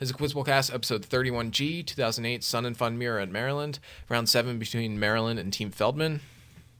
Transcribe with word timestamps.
This 0.00 0.10
is 0.10 0.32
Cast, 0.44 0.72
episode 0.72 1.02
31G, 1.02 1.84
2008, 1.84 2.44
Sun 2.44 2.66
and 2.66 2.76
Fun 2.76 2.98
Mirror 2.98 3.18
at 3.18 3.30
Maryland. 3.32 3.80
Round 4.08 4.28
7 4.28 4.56
between 4.56 5.00
Maryland 5.00 5.40
and 5.40 5.52
Team 5.52 5.72
Feldman. 5.72 6.20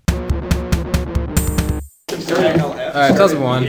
All 0.08 0.18
right, 2.12 3.16
tells 3.16 3.34
me 3.34 3.40
one. 3.40 3.64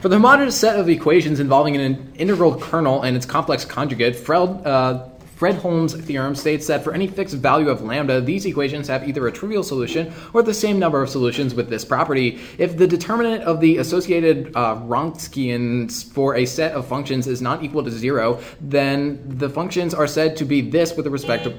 For 0.00 0.08
the 0.08 0.16
homogeneous 0.16 0.58
set 0.58 0.80
of 0.80 0.88
equations 0.88 1.38
involving 1.38 1.76
an 1.76 2.14
integral 2.16 2.58
kernel 2.58 3.02
and 3.02 3.14
its 3.14 3.26
complex 3.26 3.66
conjugate, 3.66 4.16
Fred, 4.16 4.48
uh, 4.64 5.06
Fredholm's 5.38 5.94
theorem 5.94 6.34
states 6.34 6.66
that 6.66 6.82
for 6.82 6.94
any 6.94 7.06
fixed 7.06 7.34
value 7.34 7.68
of 7.68 7.82
lambda, 7.82 8.20
these 8.20 8.46
equations 8.46 8.88
have 8.88 9.06
either 9.06 9.26
a 9.26 9.32
trivial 9.32 9.62
solution 9.62 10.12
or 10.32 10.42
the 10.42 10.54
same 10.54 10.78
number 10.78 11.02
of 11.02 11.10
solutions 11.10 11.54
with 11.54 11.68
this 11.68 11.84
property. 11.84 12.40
If 12.56 12.78
the 12.78 12.86
determinant 12.86 13.44
of 13.44 13.60
the 13.60 13.76
associated 13.76 14.56
uh, 14.56 14.76
Wronskians 14.76 16.10
for 16.10 16.36
a 16.36 16.46
set 16.46 16.72
of 16.72 16.86
functions 16.86 17.26
is 17.26 17.42
not 17.42 17.62
equal 17.62 17.84
to 17.84 17.90
zero, 17.90 18.40
then 18.60 19.22
the 19.26 19.50
functions 19.50 19.92
are 19.92 20.06
said 20.06 20.36
to 20.38 20.44
be 20.46 20.62
this 20.62 20.96
with 20.96 21.06
respect 21.06 21.44
to. 21.44 21.50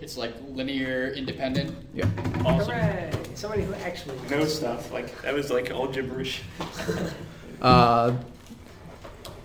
It's 0.00 0.16
like 0.16 0.32
linear 0.48 1.12
independent. 1.12 1.76
Yeah. 1.92 2.06
Hooray! 2.46 3.10
Somebody 3.34 3.64
who 3.64 3.74
actually 3.74 4.18
knows 4.30 4.56
stuff. 4.56 4.90
Like 4.90 5.20
that 5.20 5.34
was 5.34 5.50
like 5.50 5.70
all 5.70 5.86
gibberish. 5.86 6.42
Uh, 7.60 8.16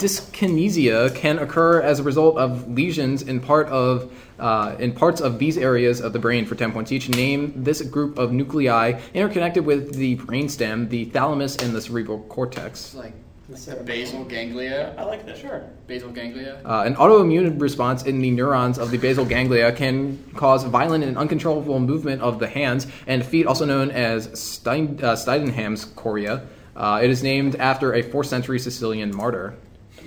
dyskinesia 0.03 1.16
can 1.16 1.39
occur 1.39 1.81
as 1.81 1.99
a 1.99 2.03
result 2.03 2.38
of 2.38 2.70
lesions 2.70 3.21
in 3.21 3.39
part 3.39 3.67
of 3.70 4.11
uh, 4.39 4.75
in 4.77 4.91
parts 4.91 5.21
of 5.21 5.39
these 5.39 5.57
areas 5.57 6.02
of 6.02 6.11
the 6.11 6.20
brain 6.20 6.45
for 6.45 6.55
10 6.55 6.73
points 6.73 6.91
each. 6.91 7.07
Name 7.07 7.53
this 7.55 7.81
group 7.81 8.17
of 8.17 8.34
nuclei 8.34 8.99
interconnected 9.13 9.66
with 9.66 9.95
the 9.95 10.17
brainstem, 10.17 10.89
the 10.89 11.05
thalamus, 11.05 11.55
and 11.55 11.73
the 11.73 11.81
cerebral 11.81 12.20
cortex. 12.23 12.94
Like 12.94 13.13
like 13.49 13.85
basal 13.85 14.23
ganglia. 14.25 14.95
I 14.97 15.03
like 15.03 15.25
that. 15.25 15.38
Sure. 15.38 15.63
Basal 15.88 16.09
ganglia. 16.09 16.61
Uh, 16.66 16.83
an 16.85 16.95
autoimmune 16.95 17.61
response 17.61 18.03
in 18.03 18.20
the 18.20 18.31
neurons 18.31 18.80
of 18.80 18.92
the 18.92 18.97
basal 18.97 19.25
ganglia 19.25 19.72
can 19.72 20.17
cause 20.36 20.64
violent 20.64 21.03
and 21.03 21.17
uncontrollable 21.17 21.80
movement 21.80 22.22
of 22.22 22.39
the 22.39 22.47
hands 22.47 22.88
and 23.05 23.25
feet, 23.25 23.45
also 23.45 23.66
known 23.66 23.92
as 23.92 24.39
Stein, 24.39 24.99
uh, 25.03 25.16
Sydenham's 25.16 25.86
chorea. 25.86 26.47
Uh, 26.75 27.02
it 27.03 27.09
is 27.09 27.22
named 27.22 27.55
after 27.58 27.94
a 27.94 28.02
4th 28.02 28.25
century 28.25 28.59
Sicilian 28.59 29.16
martyr. 29.16 29.55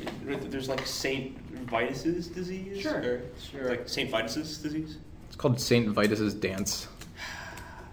I 0.07 0.25
mean, 0.25 0.51
there's 0.51 0.69
like 0.69 0.87
Saint 0.87 1.39
Vitus's 1.69 2.29
disease. 2.29 2.81
Sure, 2.81 3.21
sure. 3.51 3.69
Like 3.71 3.89
Saint 3.89 4.11
Vitus's 4.11 4.59
disease. 4.59 4.99
It's 5.27 5.37
called 5.37 5.61
St. 5.61 5.89
Vitus's 5.89 6.35
dance. 6.35 6.89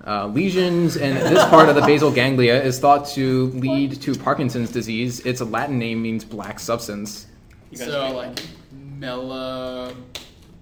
Uh, 0.06 0.28
lesions 0.28 0.98
in 0.98 1.16
this 1.16 1.44
part 1.46 1.70
of 1.70 1.76
the 1.76 1.82
basal 1.82 2.12
ganglia 2.12 2.62
is 2.62 2.78
thought 2.80 3.08
to 3.08 3.48
lead 3.52 4.02
to 4.02 4.14
Parkinson's 4.14 4.70
disease. 4.72 5.22
Its 5.22 5.40
a 5.42 5.46
Latin 5.46 5.80
name 5.80 6.02
means 6.02 6.26
black 6.26 6.60
substance. 6.60 7.28
You 7.72 7.78
guys 7.78 7.88
So 7.88 8.02
ready? 8.02 8.14
like 8.16 8.40
mela 8.72 9.94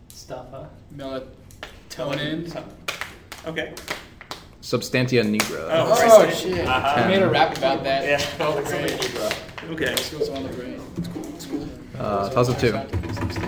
stuff, 0.10 0.46
huh? 0.52 0.66
melatonin. 0.96 2.64
Okay. 3.48 3.74
Substantia 4.62 5.24
nigra. 5.24 5.68
Oh, 5.72 5.96
Oh 6.26 6.30
shit! 6.30 6.68
Uh-huh. 6.68 7.02
I 7.02 7.08
made 7.08 7.24
a 7.24 7.28
rap 7.30 7.58
about 7.58 7.84
that. 7.84 8.04
Yeah. 8.06 9.42
Great. 9.68 9.72
Okay. 9.74 9.96
This 9.96 10.10
goes 10.10 10.30
on 10.30 10.44
the 10.44 10.50
brain. 10.50 10.82
Uh, 11.98 12.30
toss 12.30 12.50
up 12.50 12.60
two. 12.60 13.41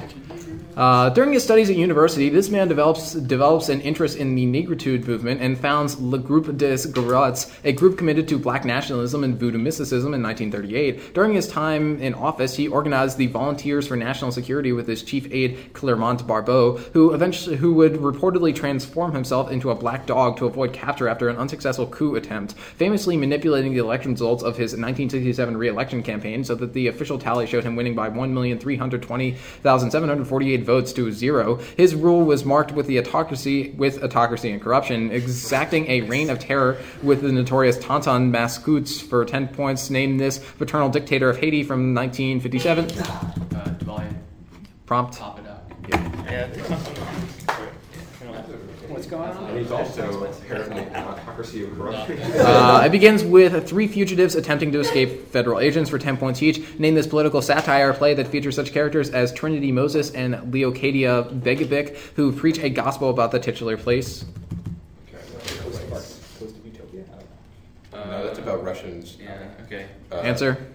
Uh, 0.76 1.10
during 1.10 1.34
his 1.34 1.44
studies 1.44 1.70
at 1.70 1.76
university, 1.76 2.30
this 2.30 2.50
man 2.50 2.68
develops 2.68 3.14
develops 3.14 3.70
an 3.70 3.80
interest 3.82 4.18
in 4.18 4.34
the 4.34 4.46
negritude 4.46 5.06
movement 5.06 5.40
and 5.40 5.60
founds 5.60 6.00
Le 6.00 6.18
Groupe 6.18 6.58
des 6.58 6.88
Griots, 6.88 7.52
a 7.64 7.72
group 7.72 7.98
committed 7.98 8.28
to 8.28 8.40
black 8.40 8.66
nationalism 8.66 9.24
and 9.24 9.40
voodoo 9.40 9.60
mysticism 9.60 10.16
in 10.16 10.24
1938. 10.24 11.14
During 11.14 11.34
his 11.34 11.48
time 11.48 12.02
in 12.02 12.16
office, 12.16 12.56
he 12.56 12.68
organized 12.68 13.18
the 13.18 13.28
Volunteers 13.28 13.88
for 13.88 13.96
National 13.96 14.32
Security 14.32 14.72
with 14.72 14.88
his 14.88 15.04
chief 15.04 15.32
aide 15.32 15.74
Clément 15.74 16.26
Barbot, 16.26 16.80
who 16.94 17.14
eventually 17.14 17.56
who 17.56 17.76
would 17.76 17.94
reportedly 17.94 18.56
transform 18.56 19.14
himself 19.14 19.52
into 19.52 19.70
a 19.70 19.76
black 19.76 20.08
dog 20.08 20.38
to 20.38 20.48
avoid 20.48 20.74
capture 20.74 21.08
after 21.08 21.30
an 21.30 21.38
unsuccessful 21.38 21.86
coup 21.86 22.16
attempt, 22.16 22.54
famously 22.54 23.16
manipulating 23.16 23.74
the 23.74 23.80
election 23.80 24.12
results 24.12 24.42
of 24.42 24.58
his 24.58 24.72
1967 24.72 25.56
re-election 25.56 26.02
campaign 26.02 26.44
so 26.44 26.56
that 26.56 26.74
the 26.74 26.88
official 26.88 27.20
tally 27.20 27.46
showed 27.46 27.64
him 27.64 27.76
winning 27.76 27.94
by 27.94 28.10
1,320,748 28.10 30.63
votes 30.64 30.92
to 30.94 31.12
zero. 31.12 31.56
His 31.78 31.94
rule 31.94 32.24
was 32.24 32.44
marked 32.44 32.72
with 32.72 32.88
the 32.88 33.00
autocracy 33.00 33.72
with 33.78 34.04
autocracy 34.04 34.52
and 34.52 34.62
corruption, 34.62 35.12
exacting 35.12 35.90
a 35.90 36.02
reign 36.02 36.30
of 36.30 36.40
terror 36.40 36.78
with 37.04 37.22
the 37.22 37.32
notorious 37.32 37.78
Tonton 37.78 38.32
Macoutes 38.32 39.02
for 39.02 39.24
10 39.26 39.50
points. 39.50 39.90
Name 39.90 40.18
this 40.18 40.40
paternal 40.58 40.90
dictator 40.90 41.30
of 41.30 41.38
Haiti 41.38 41.64
from 41.64 41.94
1957. 41.94 42.86
Uh. 43.00 43.34
Prompt. 44.86 45.18
Pop 45.18 45.40
it 45.40 45.48
up. 45.48 45.72
Yeah. 45.90 47.00
What's 49.18 49.36
going 49.38 49.46
on? 49.46 49.50
And 49.50 49.60
he's 49.60 49.72
also 49.72 50.26
apparently 50.26 50.84
an 50.84 51.04
autocracy 51.04 51.64
of 51.64 51.76
corruption. 51.76 52.20
Uh, 52.44 52.84
it 52.86 52.92
begins 52.92 53.24
with 53.24 53.68
three 53.68 53.88
fugitives 53.88 54.36
attempting 54.36 54.72
to 54.72 54.80
escape 54.80 55.28
federal 55.30 55.60
agents 55.60 55.90
for 55.90 55.98
10 55.98 56.18
points 56.18 56.42
each. 56.42 56.78
Name 56.80 56.96
this 56.96 57.08
political 57.08 57.42
satire 57.42 57.94
play 57.94 58.14
that 58.14 58.28
features 58.28 58.56
such 58.56 58.74
characters 58.74 59.10
as 59.10 59.32
Trinity 59.32 59.72
Moses 59.72 60.12
and 60.12 60.36
Leocadia 60.54 61.40
Begbick, 61.42 61.96
who 62.16 62.32
preach 62.32 62.60
a 62.60 62.70
gospel 62.70 63.10
about 63.10 63.32
the 63.32 63.40
titular 63.40 63.78
place. 63.78 64.26
no, 67.94 68.26
that's 68.26 68.40
about 68.40 68.64
Russians. 68.64 69.18
Yeah. 69.22 69.48
Okay. 69.66 69.86
Uh, 70.12 70.16
answer. 70.18 70.73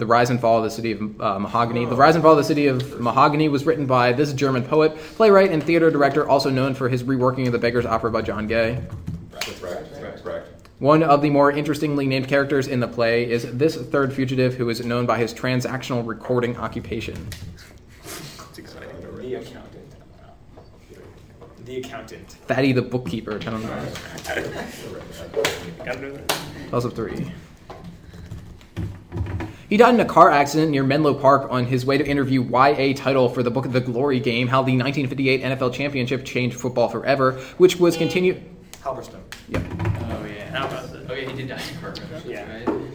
The 0.00 0.06
Rise 0.06 0.30
and 0.30 0.40
Fall 0.40 0.56
of 0.56 0.64
the 0.64 0.70
City 0.70 0.92
of 0.92 1.02
uh, 1.20 1.38
Mahagonny. 1.38 1.86
The 1.86 1.94
Rise 1.94 2.14
and 2.14 2.22
Fall 2.22 2.32
of 2.32 2.38
the 2.38 2.44
City 2.44 2.66
of 2.68 2.82
Mahagonny 2.98 3.50
was 3.50 3.66
written 3.66 3.84
by 3.84 4.14
this 4.14 4.32
German 4.32 4.64
poet, 4.64 4.96
playwright, 4.96 5.52
and 5.52 5.62
theater 5.62 5.90
director, 5.90 6.26
also 6.26 6.48
known 6.48 6.72
for 6.72 6.88
his 6.88 7.02
reworking 7.02 7.44
of 7.44 7.52
the 7.52 7.58
Beggar's 7.58 7.84
Opera 7.84 8.10
by 8.10 8.22
John 8.22 8.46
Gay. 8.46 8.82
That's 9.30 9.60
right. 9.60 9.92
That's 10.00 10.22
correct. 10.22 10.70
One 10.78 11.02
of 11.02 11.20
the 11.20 11.28
more 11.28 11.52
interestingly 11.52 12.06
named 12.06 12.28
characters 12.28 12.66
in 12.66 12.80
the 12.80 12.88
play 12.88 13.30
is 13.30 13.42
this 13.58 13.76
third 13.76 14.14
fugitive 14.14 14.54
who 14.54 14.70
is 14.70 14.82
known 14.82 15.04
by 15.04 15.18
his 15.18 15.34
transactional 15.34 16.06
recording 16.06 16.56
occupation. 16.56 17.28
The 18.54 19.34
accountant. 19.34 19.94
The 21.66 21.76
accountant. 21.76 22.32
Fatty 22.48 22.72
the 22.72 22.80
bookkeeper. 22.80 23.34
I 23.34 23.38
don't 23.38 23.62
know. 23.62 23.92
Gotta 25.84 26.00
know 26.00 26.12
that. 26.12 26.38
Plus 26.70 26.84
of 26.86 26.94
three. 26.94 27.30
He 29.70 29.76
died 29.76 29.94
in 29.94 30.00
a 30.00 30.04
car 30.04 30.32
accident 30.32 30.72
near 30.72 30.82
Menlo 30.82 31.14
Park 31.14 31.46
on 31.48 31.64
his 31.64 31.86
way 31.86 31.96
to 31.96 32.04
interview 32.04 32.42
Y. 32.42 32.70
A. 32.70 32.92
Tittle 32.92 33.28
for 33.28 33.44
the 33.44 33.52
Book 33.52 33.66
of 33.66 33.72
the 33.72 33.80
Glory 33.80 34.18
game, 34.18 34.48
how 34.48 34.62
the 34.62 34.76
1958 34.76 35.42
NFL 35.44 35.72
Championship 35.72 36.24
changed 36.24 36.56
football 36.56 36.88
forever, 36.88 37.34
which 37.56 37.76
was 37.76 37.96
continued. 37.96 38.42
Halberstam. 38.82 39.20
Yep. 39.48 39.62
Oh 40.10 40.24
yeah. 40.26 40.50
How 40.50 40.66
about 40.66 40.90
that? 40.92 41.08
Oh 41.08 41.14
yeah, 41.14 41.30
he 41.30 41.36
did 41.36 41.48
die 41.48 41.62
in 41.70 41.76
a 41.76 41.80
car 41.80 41.92
crash. 41.92 42.24
Yeah. 42.24 42.52
Right? 42.52 42.89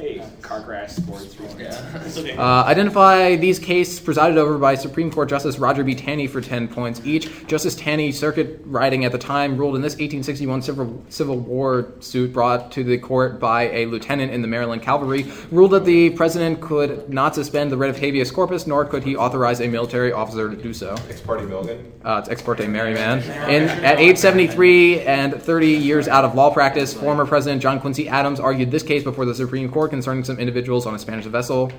Hey, 0.00 0.22
car 0.40 0.62
crash, 0.62 0.92
sports. 0.92 1.36
Yeah. 1.58 2.34
Uh, 2.38 2.64
identify 2.64 3.36
these 3.36 3.58
cases 3.58 4.00
presided 4.00 4.38
over 4.38 4.56
by 4.56 4.74
Supreme 4.74 5.12
Court 5.12 5.28
Justice 5.28 5.58
Roger 5.58 5.84
B. 5.84 5.94
Taney 5.94 6.26
for 6.26 6.40
10 6.40 6.68
points 6.68 7.02
each. 7.04 7.46
Justice 7.46 7.74
Taney, 7.74 8.10
circuit 8.10 8.62
riding 8.64 9.04
at 9.04 9.12
the 9.12 9.18
time, 9.18 9.58
ruled 9.58 9.76
in 9.76 9.82
this 9.82 9.92
1861 9.92 10.62
Civil, 10.62 11.04
Civil 11.10 11.38
War 11.38 11.92
suit 12.00 12.32
brought 12.32 12.72
to 12.72 12.82
the 12.82 12.96
court 12.96 13.38
by 13.38 13.68
a 13.72 13.84
lieutenant 13.84 14.32
in 14.32 14.40
the 14.40 14.48
Maryland 14.48 14.80
Cavalry, 14.80 15.30
ruled 15.50 15.72
that 15.72 15.84
the 15.84 16.08
president 16.10 16.62
could 16.62 17.10
not 17.10 17.34
suspend 17.34 17.70
the 17.70 17.76
writ 17.76 17.90
of 17.90 17.98
habeas 17.98 18.30
corpus, 18.30 18.66
nor 18.66 18.86
could 18.86 19.04
he 19.04 19.16
authorize 19.16 19.60
a 19.60 19.68
military 19.68 20.12
officer 20.12 20.48
to 20.48 20.56
do 20.56 20.72
so. 20.72 20.94
Ex 21.10 21.20
parte 21.20 21.44
Milligan. 21.46 21.92
Uh, 22.02 22.20
it's 22.20 22.30
ex 22.30 22.40
parte 22.40 22.66
Merryman. 22.66 23.18
In, 23.50 23.68
at 23.84 23.98
age 23.98 24.16
73 24.16 25.00
and 25.00 25.34
30 25.42 25.66
years 25.66 26.08
out 26.08 26.24
of 26.24 26.34
law 26.34 26.50
practice, 26.50 26.94
former 26.94 27.26
President 27.26 27.60
John 27.60 27.78
Quincy 27.78 28.08
Adams 28.08 28.40
argued 28.40 28.70
this 28.70 28.82
case 28.82 29.04
before 29.04 29.26
the 29.26 29.34
Supreme 29.34 29.70
Court 29.70 29.89
concerning 29.90 30.24
some 30.24 30.38
individuals 30.38 30.86
on 30.86 30.94
a 30.94 30.98
Spanish 30.98 31.26
vessel. 31.26 31.72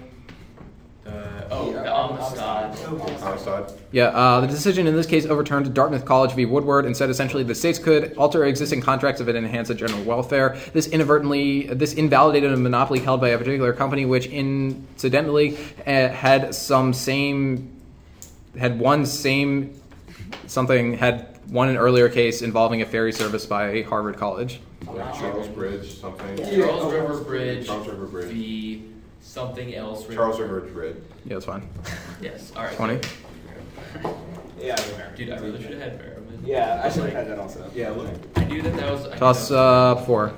Uh, 1.05 1.11
oh, 1.49 1.71
the 1.71 1.79
Amistad. 1.79 2.77
Amistad. 3.23 3.81
Yeah, 3.91 4.05
uh, 4.05 4.41
the 4.41 4.47
decision 4.47 4.87
in 4.87 4.95
this 4.95 5.07
case 5.07 5.25
overturned 5.25 5.73
Dartmouth 5.73 6.05
College 6.05 6.33
v. 6.33 6.45
Woodward 6.45 6.85
and 6.85 6.95
said 6.95 7.09
essentially 7.09 7.43
the 7.43 7.55
states 7.55 7.79
could 7.79 8.15
alter 8.15 8.45
existing 8.45 8.81
contracts 8.81 9.19
if 9.19 9.27
it 9.27 9.35
enhanced 9.35 9.69
the 9.69 9.75
general 9.75 10.03
welfare. 10.03 10.57
This 10.73 10.87
inadvertently, 10.87 11.63
this 11.67 11.93
invalidated 11.93 12.51
a 12.53 12.57
monopoly 12.57 12.99
held 12.99 13.21
by 13.21 13.29
a 13.29 13.37
particular 13.37 13.73
company, 13.73 14.05
which 14.05 14.27
incidentally 14.27 15.57
uh, 15.87 16.09
had 16.09 16.53
some 16.53 16.93
same, 16.93 17.81
had 18.57 18.79
one 18.79 19.05
same 19.05 19.81
something 20.47 20.97
had 20.97 21.39
one 21.49 21.69
an 21.69 21.77
earlier 21.77 22.09
case 22.09 22.41
involving 22.41 22.81
a 22.81 22.85
ferry 22.85 23.11
service 23.11 23.45
by 23.45 23.81
Harvard 23.83 24.17
College. 24.17 24.59
Like 24.87 25.13
Charles 25.19 25.47
Bridge, 25.49 25.99
something. 25.99 26.37
Charles 26.37 26.91
River 26.93 27.23
Bridge 27.23 27.65
Charles 27.67 27.87
River 27.87 28.05
Bridge. 28.07 28.31
v. 28.33 28.83
something 29.21 29.75
else. 29.75 30.05
Charles 30.07 30.39
River 30.39 30.61
Bridge. 30.61 30.95
Yeah, 31.25 31.33
that's 31.35 31.45
fine. 31.45 31.69
Yes. 32.21 32.51
All 32.55 32.63
right. 32.63 32.75
Twenty. 32.75 32.99
Yeah, 34.59 34.75
I 34.77 34.91
remember. 34.91 35.15
Dude, 35.15 35.29
I 35.31 35.37
really 35.39 35.61
should 35.61 35.71
have 35.73 35.81
had 35.81 35.99
Fair. 35.99 36.17
Yeah, 36.43 36.81
I 36.83 36.89
should 36.89 37.03
have 37.03 37.13
had 37.13 37.27
that 37.27 37.39
also. 37.39 37.69
Yeah, 37.75 37.89
look. 37.91 38.09
I 38.35 38.43
knew 38.45 38.61
that 38.63 38.75
that 38.75 38.91
was. 38.91 39.05
I 39.05 39.09
knew 39.11 39.15
Toss 39.17 39.49
that- 39.49 39.55
uh, 39.57 39.95
four. 40.05 40.33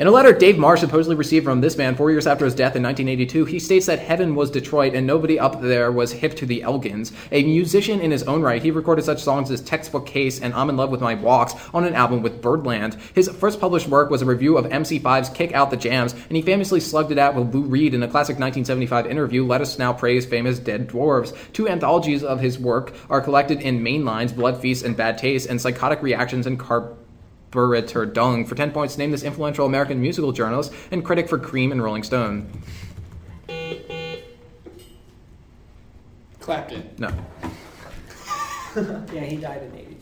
In 0.00 0.06
a 0.06 0.10
letter 0.10 0.32
Dave 0.32 0.56
Marsh 0.56 0.80
supposedly 0.80 1.14
received 1.14 1.44
from 1.44 1.60
this 1.60 1.76
man 1.76 1.94
four 1.94 2.10
years 2.10 2.26
after 2.26 2.46
his 2.46 2.54
death 2.54 2.74
in 2.74 2.82
1982, 2.82 3.44
he 3.44 3.58
states 3.58 3.84
that 3.84 3.98
heaven 3.98 4.34
was 4.34 4.50
Detroit 4.50 4.94
and 4.94 5.06
nobody 5.06 5.38
up 5.38 5.60
there 5.60 5.92
was 5.92 6.10
hip 6.10 6.34
to 6.36 6.46
the 6.46 6.62
Elgins. 6.62 7.12
A 7.32 7.44
musician 7.44 8.00
in 8.00 8.10
his 8.10 8.22
own 8.22 8.40
right, 8.40 8.62
he 8.62 8.70
recorded 8.70 9.04
such 9.04 9.22
songs 9.22 9.50
as 9.50 9.60
Textbook 9.60 10.06
Case 10.06 10.40
and 10.40 10.54
I'm 10.54 10.70
in 10.70 10.78
Love 10.78 10.88
with 10.88 11.02
My 11.02 11.16
Walks 11.16 11.52
on 11.74 11.84
an 11.84 11.92
album 11.92 12.22
with 12.22 12.40
Birdland. 12.40 12.96
His 13.14 13.28
first 13.28 13.60
published 13.60 13.88
work 13.88 14.08
was 14.08 14.22
a 14.22 14.24
review 14.24 14.56
of 14.56 14.64
MC5's 14.70 15.28
Kick 15.28 15.52
Out 15.52 15.70
the 15.70 15.76
Jams, 15.76 16.14
and 16.14 16.32
he 16.34 16.40
famously 16.40 16.80
slugged 16.80 17.12
it 17.12 17.18
out 17.18 17.34
with 17.34 17.54
Lou 17.54 17.64
Reed 17.64 17.92
in 17.92 18.02
a 18.02 18.08
classic 18.08 18.38
1975 18.38 19.04
interview, 19.04 19.44
Let 19.44 19.60
Us 19.60 19.78
Now 19.78 19.92
Praise 19.92 20.24
Famous 20.24 20.58
Dead 20.58 20.88
Dwarves. 20.88 21.36
Two 21.52 21.68
anthologies 21.68 22.24
of 22.24 22.40
his 22.40 22.58
work 22.58 22.94
are 23.10 23.20
collected 23.20 23.60
in 23.60 23.84
Mainlines, 23.84 24.34
Blood 24.34 24.62
Feast 24.62 24.82
and 24.82 24.96
Bad 24.96 25.18
Taste, 25.18 25.50
and 25.50 25.60
Psychotic 25.60 26.00
Reactions 26.00 26.46
and 26.46 26.58
Carb. 26.58 26.96
Burritter 27.50 28.12
Dung. 28.12 28.46
For 28.46 28.54
10 28.54 28.72
points, 28.72 28.96
name 28.96 29.10
this 29.10 29.22
influential 29.22 29.66
American 29.66 30.00
musical 30.00 30.32
journalist 30.32 30.72
and 30.90 31.04
critic 31.04 31.28
for 31.28 31.38
Cream 31.38 31.72
and 31.72 31.82
Rolling 31.82 32.02
Stone. 32.02 32.50
Clapton. 36.40 36.90
No. 36.98 37.10
Yeah, 39.12 39.22
he 39.22 39.36
died 39.36 39.64
in 39.64 39.74
82. 39.74 39.96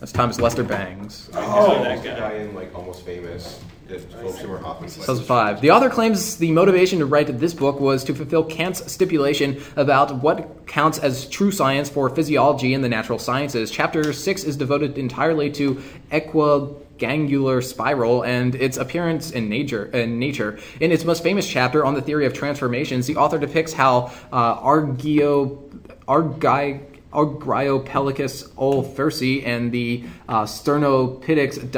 That's 0.00 0.12
Thomas 0.12 0.38
Lester 0.38 0.62
Bangs. 0.62 1.30
Oh, 1.32 1.82
that 1.82 2.04
guy 2.04 2.34
in 2.34 2.54
like 2.54 2.74
Almost 2.74 3.06
Famous. 3.06 3.58
Played. 3.86 4.10
2005. 4.10 5.60
The 5.60 5.70
author 5.70 5.88
claims 5.88 6.38
the 6.38 6.50
motivation 6.50 6.98
to 6.98 7.06
write 7.06 7.38
this 7.38 7.54
book 7.54 7.78
was 7.78 8.02
to 8.04 8.14
fulfill 8.14 8.42
Kant's 8.42 8.90
stipulation 8.90 9.62
about 9.76 10.16
what 10.22 10.66
counts 10.66 10.98
as 10.98 11.28
true 11.28 11.52
science 11.52 11.88
for 11.88 12.10
physiology 12.10 12.74
and 12.74 12.82
the 12.82 12.88
natural 12.88 13.18
sciences. 13.18 13.70
Chapter 13.70 14.12
6 14.12 14.44
is 14.44 14.56
devoted 14.56 14.98
entirely 14.98 15.50
to 15.52 15.80
equiangular 16.10 17.62
spiral 17.62 18.22
and 18.22 18.56
its 18.56 18.76
appearance 18.76 19.30
in 19.30 19.48
nature. 19.48 19.84
In 19.86 20.18
nature, 20.18 20.58
in 20.80 20.90
its 20.90 21.04
most 21.04 21.22
famous 21.22 21.48
chapter 21.48 21.84
on 21.84 21.94
the 21.94 22.02
theory 22.02 22.26
of 22.26 22.34
transformations, 22.34 23.06
the 23.06 23.16
author 23.16 23.38
depicts 23.38 23.72
how 23.72 24.12
uh, 24.32 24.60
Argio, 24.60 25.62
Argi, 26.08 26.80
Argyropelecus 27.12 28.48
olfersi 28.54 29.46
and 29.46 29.70
the 29.70 30.04
uh, 30.28 30.42
Sternopithecus 30.42 31.70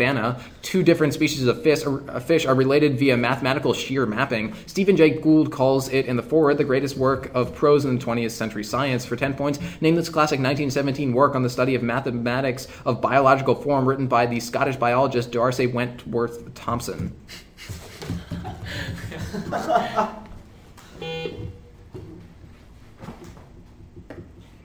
diaphana, 0.00 0.40
two 0.62 0.82
different 0.82 1.14
species 1.14 1.46
of 1.46 1.62
fish, 1.62 1.84
are, 1.84 2.20
fish, 2.20 2.46
are 2.46 2.54
related 2.54 2.98
via 2.98 3.16
mathematical 3.16 3.72
shear 3.72 4.06
mapping. 4.06 4.54
Stephen 4.66 4.96
Jay 4.96 5.10
Gould 5.10 5.52
calls 5.52 5.88
it 5.90 6.06
in 6.06 6.16
the 6.16 6.22
foreword 6.22 6.58
the 6.58 6.64
greatest 6.64 6.96
work 6.96 7.30
of 7.34 7.54
prose 7.54 7.84
in 7.84 7.98
the 7.98 8.04
20th 8.04 8.32
century 8.32 8.64
science. 8.64 9.04
For 9.04 9.16
10 9.16 9.34
points, 9.34 9.58
name 9.80 9.94
this 9.94 10.08
classic 10.08 10.40
1917 10.40 11.12
work 11.12 11.34
on 11.34 11.42
the 11.42 11.50
study 11.50 11.74
of 11.74 11.82
mathematics 11.82 12.66
of 12.84 13.00
biological 13.00 13.54
form 13.54 13.86
written 13.86 14.06
by 14.06 14.26
the 14.26 14.40
Scottish 14.40 14.76
biologist 14.76 15.32
D'Arcy 15.32 15.66
Wentworth 15.66 16.54
Thompson. 16.54 17.14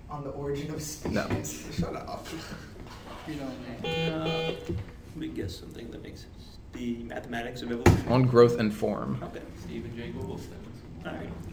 On 0.10 0.24
the 0.24 0.30
origin 0.30 0.72
of 0.74 0.82
species. 0.82 1.12
No. 1.12 1.28
Shut 1.74 1.96
up. 1.96 2.26
You 3.28 3.36
know, 3.38 3.52
uh, 3.84 4.52
Let 5.16 5.22
me 5.22 5.28
guess 5.30 5.56
something 5.58 5.92
that 5.92 6.04
makes 6.04 6.22
sense. 6.22 6.58
The 6.74 6.96
mathematics 7.04 7.62
of 7.62 7.72
evolution. 7.72 8.06
On 8.10 8.24
growth 8.24 8.60
and 8.60 8.74
form. 8.74 9.18
Okay. 9.24 9.40
Stephen 9.64 9.96
Jay 9.96 10.12
Googleson. 10.12 10.65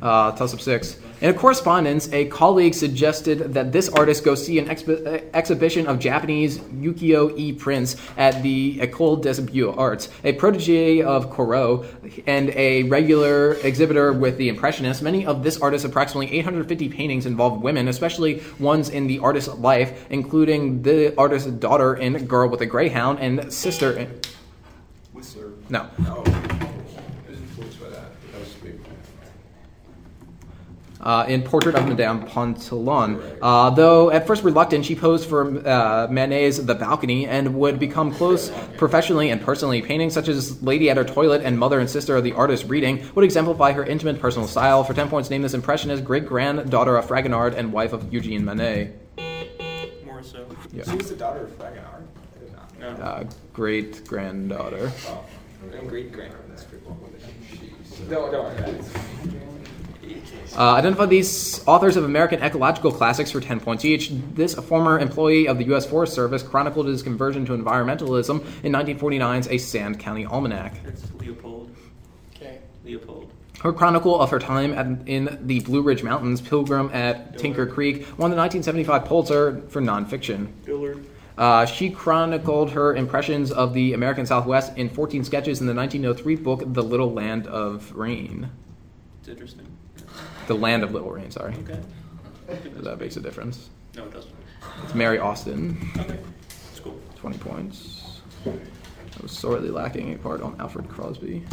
Uh, 0.03 0.33
toss 0.33 0.53
up 0.53 0.61
six. 0.61 0.97
In 1.21 1.31
a 1.31 1.33
correspondence, 1.33 2.13
a 2.13 2.25
colleague 2.25 2.75
suggested 2.75 3.55
that 3.55 3.71
this 3.71 3.89
artist 3.89 4.25
go 4.25 4.35
see 4.35 4.59
an 4.59 4.67
expi- 4.67 5.07
uh, 5.07 5.25
exhibition 5.33 5.87
of 5.87 6.01
Japanese 6.01 6.59
ukiyo-e 6.59 7.53
prints 7.53 7.95
at 8.17 8.43
the 8.43 8.79
École 8.79 9.23
des 9.23 9.41
Beaux-Arts. 9.41 10.09
A 10.25 10.33
protege 10.33 11.01
of 11.01 11.31
Corot 11.31 11.87
and 12.27 12.51
a 12.51 12.83
regular 12.83 13.55
exhibitor 13.63 14.13
with 14.13 14.37
the 14.37 14.49
Impressionists, 14.49 15.01
many 15.01 15.25
of 15.25 15.45
this 15.45 15.61
artist's 15.61 15.85
approximately 15.85 16.33
850 16.37 16.89
paintings 16.89 17.25
involve 17.25 17.63
women, 17.63 17.87
especially 17.87 18.43
ones 18.59 18.89
in 18.89 19.07
the 19.07 19.21
artist's 19.21 19.55
life, 19.55 20.07
including 20.11 20.83
the 20.83 21.15
artist's 21.17 21.49
daughter 21.49 21.95
in 21.95 22.27
Girl 22.27 22.49
with 22.49 22.63
a 22.63 22.67
Greyhound 22.67 23.21
and 23.21 23.53
sister 23.53 23.93
in... 23.93 24.21
Whistler. 25.13 25.53
No. 25.69 25.89
Oh. 26.01 26.25
I 26.27 27.31
was 27.31 27.39
influenced 27.39 27.81
by 27.81 27.91
that. 27.91 28.11
That 28.33 28.41
was 28.41 28.55
maybe. 28.65 28.79
Uh, 31.03 31.25
in 31.27 31.43
Portrait 31.43 31.75
of 31.75 31.89
Madame 31.89 32.25
Pontillon. 32.27 33.21
Uh, 33.43 33.71
though 33.71 34.11
at 34.11 34.25
first 34.25 34.45
reluctant, 34.45 34.85
she 34.85 34.95
posed 34.95 35.29
for 35.29 35.67
uh, 35.67 36.07
Manet's 36.09 36.59
The 36.59 36.77
Balcony 36.77 37.27
and 37.27 37.57
would 37.57 37.81
become 37.81 38.13
close 38.13 38.53
professionally 38.77 39.31
and 39.31 39.41
personally. 39.41 39.83
Paintings 39.83 40.15
such 40.15 40.29
as 40.29 40.63
Lady 40.63 40.91
at 40.91 40.97
Her 40.97 41.05
Toilet 41.05 41.43
and 41.43 41.59
Mother 41.59 41.81
and 41.81 41.91
Sister 41.91 42.17
of 42.17 42.23
the 42.23 42.33
Artist 42.35 42.67
Reading 42.69 43.05
would 43.17 43.25
exemplify 43.25 43.73
her 43.73 43.85
intimate 43.85 44.21
personal 44.21 44.47
style. 44.47 44.85
For 44.85 44.95
10 44.95 45.09
points, 45.09 45.29
name 45.29 45.43
this 45.43 45.55
impressionist 45.55 46.05
great 46.05 46.25
granddaughter 46.25 46.97
of 46.97 47.07
Fragonard 47.07 47.57
and 47.57 47.73
wife 47.73 47.93
of 47.93 48.13
Eugene 48.13 48.45
Manet. 48.45 48.93
Morisot. 50.07 50.47
Yeah. 50.73 50.85
She 50.85 50.97
was 50.97 51.11
the 51.11 51.17
daughter 51.17 51.45
of 51.45 51.51
Fragonard. 51.59 52.05
I 52.37 52.39
did 52.39 52.53
not 52.53 52.79
know. 52.79 52.97
No. 52.97 53.03
Uh, 53.03 53.25
great 53.53 54.07
granddaughter. 54.07 54.93
Oh, 55.09 55.25
and 55.73 55.89
great 55.89 56.13
grand. 56.13 56.33
Don't, 58.09 58.33
don't 58.33 58.45
worry 58.45 58.59
about 58.59 58.69
it. 58.69 59.52
Uh, 60.57 60.75
identify 60.75 61.07
these 61.07 61.67
authors 61.67 61.97
of 61.97 62.05
American 62.05 62.43
ecological 62.43 62.93
classics 62.93 63.31
for 63.31 63.41
10 63.41 63.61
points 63.61 63.85
each. 63.85 64.11
This 64.35 64.55
former 64.55 64.99
employee 64.99 65.49
of 65.49 65.59
the 65.59 65.65
U.S. 65.67 65.87
Forest 65.87 66.13
Service 66.13 66.43
chronicled 66.43 66.87
his 66.87 67.03
conversion 67.03 67.47
to 67.47 67.53
environmentalism 67.53 68.45
in 68.63 68.73
1949's 68.73 69.49
A 69.49 69.57
Sand 69.57 69.99
County 69.99 70.27
Almanac. 70.27 70.83
That's 70.85 71.03
Leopold. 71.19 71.75
Okay. 72.37 72.59
Leopold. 72.85 73.31
Her 73.63 73.73
chronicle 73.73 74.21
of 74.21 74.31
her 74.31 74.39
time 74.39 74.75
at, 74.75 75.09
in 75.09 75.39
the 75.43 75.61
Blue 75.61 75.83
Ridge 75.83 76.03
Mountains, 76.03 76.41
Pilgrim 76.41 76.91
at 76.93 77.39
Tinker 77.39 77.67
Creek, 77.67 78.01
won 78.19 78.31
the 78.31 78.37
1975 78.37 79.05
Pulitzer 79.05 79.63
for 79.69 79.81
nonfiction. 79.81 80.49
Dillard. 80.65 81.07
Uh, 81.39 81.65
she 81.65 81.89
chronicled 81.89 82.73
her 82.73 82.95
impressions 82.95 83.51
of 83.51 83.73
the 83.73 83.95
American 83.95 84.27
Southwest 84.27 84.77
in 84.77 84.91
14 84.91 85.25
sketches 85.25 85.61
in 85.61 85.67
the 85.67 85.75
1903 85.75 86.37
book 86.37 86.63
The 86.67 86.83
Little 86.83 87.13
Land 87.13 87.47
of 87.47 87.93
Rain. 87.95 88.51
It's 89.21 89.29
interesting. 89.29 89.67
The 90.47 90.55
Land 90.55 90.83
of 90.83 90.93
Little 90.93 91.11
Rain, 91.11 91.31
sorry. 91.31 91.55
Okay. 91.63 91.81
That 92.81 92.99
makes 93.01 93.17
a 93.17 93.21
difference. 93.21 93.71
No, 93.97 94.05
it 94.05 94.13
doesn't. 94.13 94.35
It's 94.85 94.95
Mary 94.95 95.19
Austin, 95.19 95.91
Okay. 95.99 96.19
It's 96.71 96.81
cool. 96.81 96.99
20 97.17 97.39
points. 97.39 98.21
I 98.47 98.53
was 99.23 99.33
sorely 99.33 99.71
lacking 99.71 100.15
a 100.15 100.19
part 100.19 100.41
on 100.43 100.57
Alfred 100.61 100.89
Crosby. 100.89 101.45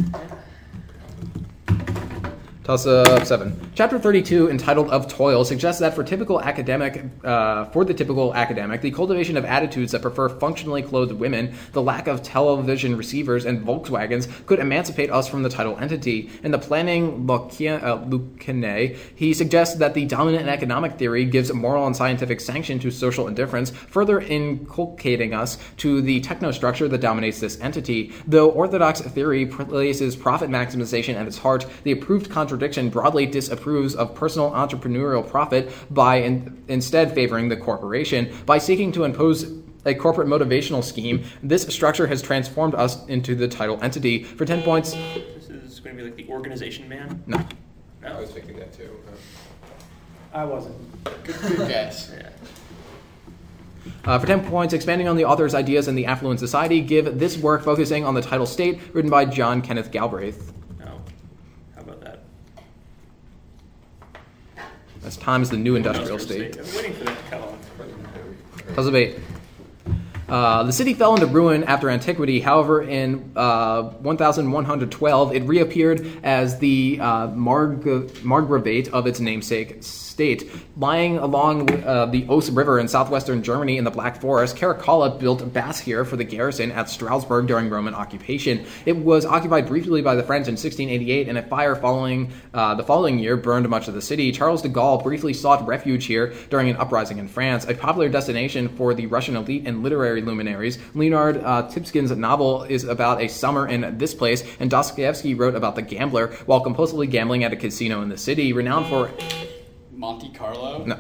Seven. 2.78 3.72
Chapter 3.74 3.98
32, 3.98 4.52
entitled 4.52 4.92
"Of 4.92 5.08
Toil," 5.08 5.44
suggests 5.44 5.80
that 5.80 5.96
for 5.96 6.04
typical 6.04 6.40
academic, 6.40 7.04
uh, 7.24 7.66
for 7.66 7.84
the 7.84 7.96
typical 7.96 8.36
academic, 8.36 8.82
the 8.82 8.92
cultivation 8.92 9.38
of 9.38 9.46
attitudes 9.46 9.92
that 9.92 10.04
prefer 10.04 10.30
functionally 10.30 10.84
clothed 10.84 11.14
women, 11.14 11.56
the 11.72 11.82
lack 11.82 12.08
of 12.08 12.22
television 12.22 12.96
receivers 12.96 13.46
and 13.46 13.66
Volkswagens 13.66 14.28
could 14.46 14.60
emancipate 14.60 15.10
us 15.10 15.28
from 15.28 15.42
the 15.42 15.50
title 15.50 15.80
entity. 15.80 16.30
In 16.44 16.52
the 16.52 16.60
planning 16.60 17.26
Lucane, 17.26 18.96
he 19.16 19.34
suggests 19.34 19.78
that 19.78 19.96
the 19.96 20.06
dominant 20.06 20.48
economic 20.48 21.00
theory 21.00 21.26
gives 21.26 21.52
moral 21.52 21.88
and 21.88 21.96
scientific 21.96 22.40
sanction 22.40 22.78
to 22.80 22.92
social 22.92 23.28
indifference, 23.28 23.72
further 23.72 24.20
inculcating 24.20 25.34
us 25.34 25.58
to 25.78 26.02
the 26.04 26.22
technostructure 26.22 26.88
that 26.88 27.02
dominates 27.02 27.40
this 27.40 27.60
entity. 27.62 28.14
Though 28.28 28.52
orthodox 28.52 29.02
theory 29.02 29.48
places 29.48 30.16
profit 30.16 30.52
maximization 30.52 31.16
at 31.16 31.26
its 31.26 31.40
heart, 31.40 31.66
the 31.84 31.94
approved 31.94 32.30
contradiction 32.30 32.59
broadly 32.90 33.26
disapproves 33.26 33.96
of 33.96 34.14
personal 34.16 34.52
entrepreneurial 34.52 35.28
profit 35.28 35.72
by 35.90 36.18
in- 36.18 36.64
instead 36.68 37.14
favoring 37.14 37.50
the 37.50 37.58
corporation. 37.58 38.34
By 38.46 38.58
seeking 38.58 38.92
to 38.94 39.04
impose 39.06 39.52
a 39.86 39.94
corporate 39.96 40.28
motivational 40.28 40.84
scheme, 40.84 41.24
this 41.42 41.64
structure 41.64 42.08
has 42.08 42.22
transformed 42.22 42.76
us 42.76 43.06
into 43.08 43.34
the 43.36 43.48
title 43.48 43.80
entity. 43.82 44.24
For 44.24 44.46
10 44.46 44.62
points, 44.64 44.92
This 44.94 45.50
is 45.50 45.80
going 45.80 45.96
to 45.96 46.04
be 46.04 46.10
like 46.10 46.18
the 46.18 46.28
organization 46.32 46.88
man. 46.90 47.24
no. 47.26 47.40
I 48.06 48.20
was 48.20 48.30
thinking 48.32 48.58
that 48.58 48.74
too. 48.74 48.90
I 50.34 50.46
wasn't. 50.46 50.76
Good, 51.24 51.36
good 51.42 51.68
guess. 51.68 52.12
Yeah. 52.20 52.30
Uh, 54.06 54.20
for 54.20 54.28
10 54.28 54.46
points, 54.46 54.74
expanding 54.74 55.08
on 55.08 55.16
the 55.16 55.26
author's 55.26 55.56
ideas 55.56 55.88
in 55.88 55.96
the 55.96 56.06
Affluent 56.06 56.40
Society, 56.40 56.80
give 56.82 57.18
this 57.18 57.38
work 57.38 57.64
focusing 57.64 58.06
on 58.06 58.14
the 58.14 58.22
title 58.22 58.46
state, 58.46 58.80
written 58.94 59.10
by 59.10 59.26
John 59.26 59.62
Kenneth 59.62 59.90
Galbraith. 59.92 60.54
No. 60.80 61.02
How 61.76 61.82
about 61.82 62.02
that? 62.02 62.20
As 65.04 65.18
time 65.18 65.42
is 65.42 65.50
the 65.50 65.58
new 65.58 65.76
industrial 65.76 66.20
state. 66.20 66.58
I'm 66.58 66.66
waiting 66.76 66.94
for 66.94 67.04
that 67.06 67.18
to 67.18 67.24
come 67.32 67.44
on. 67.44 68.74
Puzzle 68.76 68.92
bait. 68.92 69.20
Uh, 70.28 70.64
the 70.64 70.72
city 70.72 70.94
fell 70.94 71.16
into 71.16 71.26
ruin 71.26 71.64
after 71.64 71.90
antiquity. 71.90 72.40
However, 72.40 72.84
in 72.84 73.32
uh, 73.36 73.82
1112, 74.02 75.36
it 75.36 75.44
reappeared 75.44 76.06
as 76.24 76.60
the 76.60 77.00
uh, 77.02 77.28
Marg- 77.28 78.24
Margravate 78.24 78.90
of 78.90 79.08
its 79.08 79.20
namesake 79.20 79.84
state. 80.20 80.52
Lying 80.76 81.18
along 81.18 81.72
uh, 81.86 82.06
the 82.08 82.26
Oos 82.30 82.52
River 82.52 82.78
in 82.78 82.90
southwestern 82.90 83.42
Germany 83.42 83.78
in 83.78 83.86
the 83.86 83.92
Black 83.92 84.20
Forest, 84.20 84.58
Caracalla 84.58 85.18
built 85.18 85.54
baths 85.54 85.80
here 85.80 86.04
for 86.04 86.18
the 86.18 86.26
garrison 86.26 86.74
at 86.74 86.90
Strasbourg 86.90 87.48
during 87.48 87.70
Roman 87.70 87.96
occupation. 87.96 88.66
It 88.86 88.98
was 88.98 89.26
occupied 89.26 89.68
briefly 89.68 90.02
by 90.02 90.16
the 90.16 90.24
French 90.24 90.50
in 90.50 90.56
1688, 90.56 91.30
and 91.30 91.38
a 91.38 91.44
fire 91.44 91.74
following 91.74 92.34
uh, 92.54 92.76
the 92.76 92.84
following 92.84 93.18
year 93.18 93.38
burned 93.38 93.70
much 93.70 93.88
of 93.88 93.94
the 93.94 94.02
city. 94.02 94.34
Charles 94.34 94.62
de 94.62 94.68
Gaulle 94.68 95.02
briefly 95.02 95.34
sought 95.34 95.66
refuge 95.66 96.06
here 96.06 96.34
during 96.50 96.70
an 96.70 96.76
uprising 96.76 97.18
in 97.18 97.30
France, 97.30 97.66
a 97.66 97.74
popular 97.74 98.10
destination 98.10 98.68
for 98.68 98.94
the 98.94 99.06
Russian 99.06 99.38
elite 99.38 99.66
and 99.66 99.84
literary 99.84 100.22
luminaries. 100.22 100.80
Leonard 100.96 101.38
uh, 101.38 101.70
Tsypkin's 101.70 102.12
novel 102.12 102.64
is 102.64 102.84
about 102.84 103.22
a 103.22 103.30
summer 103.30 103.66
in 103.70 103.98
this 103.98 104.14
place, 104.14 104.44
and 104.60 104.70
Dostoevsky 104.70 105.34
wrote 105.34 105.56
about 105.56 105.76
the 105.76 105.82
gambler 105.82 106.28
while 106.46 106.62
compulsively 106.62 107.10
gambling 107.10 107.46
at 107.46 107.54
a 107.54 107.56
casino 107.56 108.02
in 108.02 108.10
the 108.10 108.18
city, 108.18 108.52
renowned 108.52 108.88
for 108.88 109.10
Monte 110.00 110.30
Carlo. 110.30 110.86
no, 110.86 110.98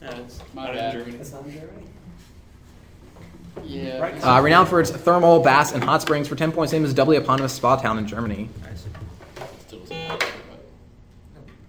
That's 0.00 0.40
My 0.52 0.66
not 0.66 0.70
in 0.72 0.76
bad. 0.76 0.92
Germany. 0.92 1.16
That's 1.16 1.32
not 1.32 1.46
in 1.46 1.52
Germany. 1.52 1.86
Yeah. 3.64 3.98
Right. 4.00 4.22
uh, 4.22 4.42
renowned 4.42 4.68
for 4.68 4.80
its 4.82 4.90
thermal 4.90 5.40
baths 5.40 5.72
and 5.72 5.82
hot 5.82 6.02
springs. 6.02 6.28
For 6.28 6.36
ten 6.36 6.52
points, 6.52 6.70
name 6.74 6.84
is 6.84 6.92
doubly 6.92 7.16
eponymous 7.16 7.54
spa 7.54 7.76
town 7.76 7.96
in 7.96 8.06
Germany. 8.06 8.50
I. 8.62 8.74
Still 9.66 9.78
doesn't 9.80 9.96
matter, 9.96 10.26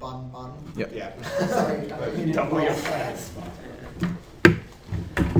Bon 0.02 0.30
Bon. 0.32 0.52
Yep. 0.76 0.92
Yeah. 0.94 1.22
Sorry. 1.48 1.92
I 1.94 2.12
mean, 2.12 2.34
Double 2.34 2.62
your 2.62 2.74
fast. 2.74 3.32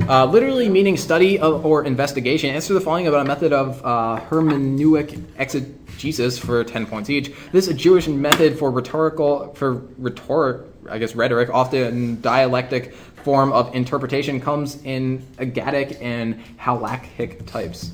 Uh, 0.08 0.24
literally 0.24 0.70
meaning 0.70 0.96
study 0.96 1.38
of, 1.38 1.66
or 1.66 1.84
investigation. 1.84 2.48
Answer 2.48 2.72
the 2.72 2.80
following 2.80 3.06
about 3.08 3.26
a 3.26 3.28
method 3.28 3.52
of 3.52 3.80
uh, 3.84 4.20
hermeneutic 4.30 5.22
exegesis 5.36 6.38
for 6.38 6.64
10 6.64 6.86
points 6.86 7.10
each. 7.10 7.30
This 7.52 7.68
is 7.68 7.74
a 7.74 7.74
Jewish 7.74 8.08
method 8.08 8.58
for 8.58 8.70
rhetorical, 8.72 9.54
for 9.54 9.74
rhetoric, 9.98 10.62
I 10.90 10.98
guess 10.98 11.14
rhetoric, 11.14 11.50
often 11.50 12.20
dialectic 12.20 12.94
form 12.94 13.52
of 13.52 13.74
interpretation 13.74 14.40
comes 14.40 14.82
in 14.82 15.20
Aggadic 15.38 16.00
and 16.02 16.42
halakhic 16.58 17.46
types. 17.46 17.92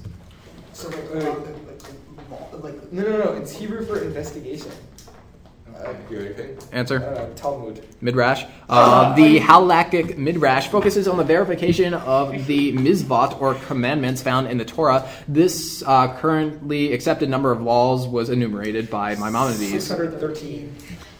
So 0.72 0.88
like, 0.88 1.14
like, 1.14 1.24
like, 2.52 2.62
like, 2.62 2.92
No, 2.92 3.02
no, 3.02 3.18
no. 3.24 3.32
It's 3.32 3.52
Hebrew 3.52 3.84
for 3.84 4.02
investigation. 4.02 4.70
Uh, 5.84 5.92
you 6.10 6.18
anything? 6.20 6.58
I 6.72 6.76
Answer? 6.76 6.98
don't. 6.98 7.36
Talmud. 7.36 7.84
Midrash. 8.00 8.44
Uh, 8.68 9.14
the 9.16 9.38
halakhic 9.40 10.16
midrash 10.16 10.68
focuses 10.68 11.06
on 11.06 11.18
the 11.18 11.24
verification 11.24 11.92
of 11.92 12.46
the 12.46 12.72
mitzvot 12.72 13.40
or 13.40 13.54
commandments 13.54 14.22
found 14.22 14.48
in 14.48 14.56
the 14.56 14.64
Torah. 14.64 15.06
This 15.28 15.82
uh, 15.86 16.16
currently 16.16 16.92
accepted 16.92 17.28
number 17.28 17.52
of 17.52 17.60
laws 17.60 18.06
was 18.06 18.30
enumerated 18.30 18.88
by 18.90 19.16
Maimonides. 19.16 19.84
613. 19.86 20.74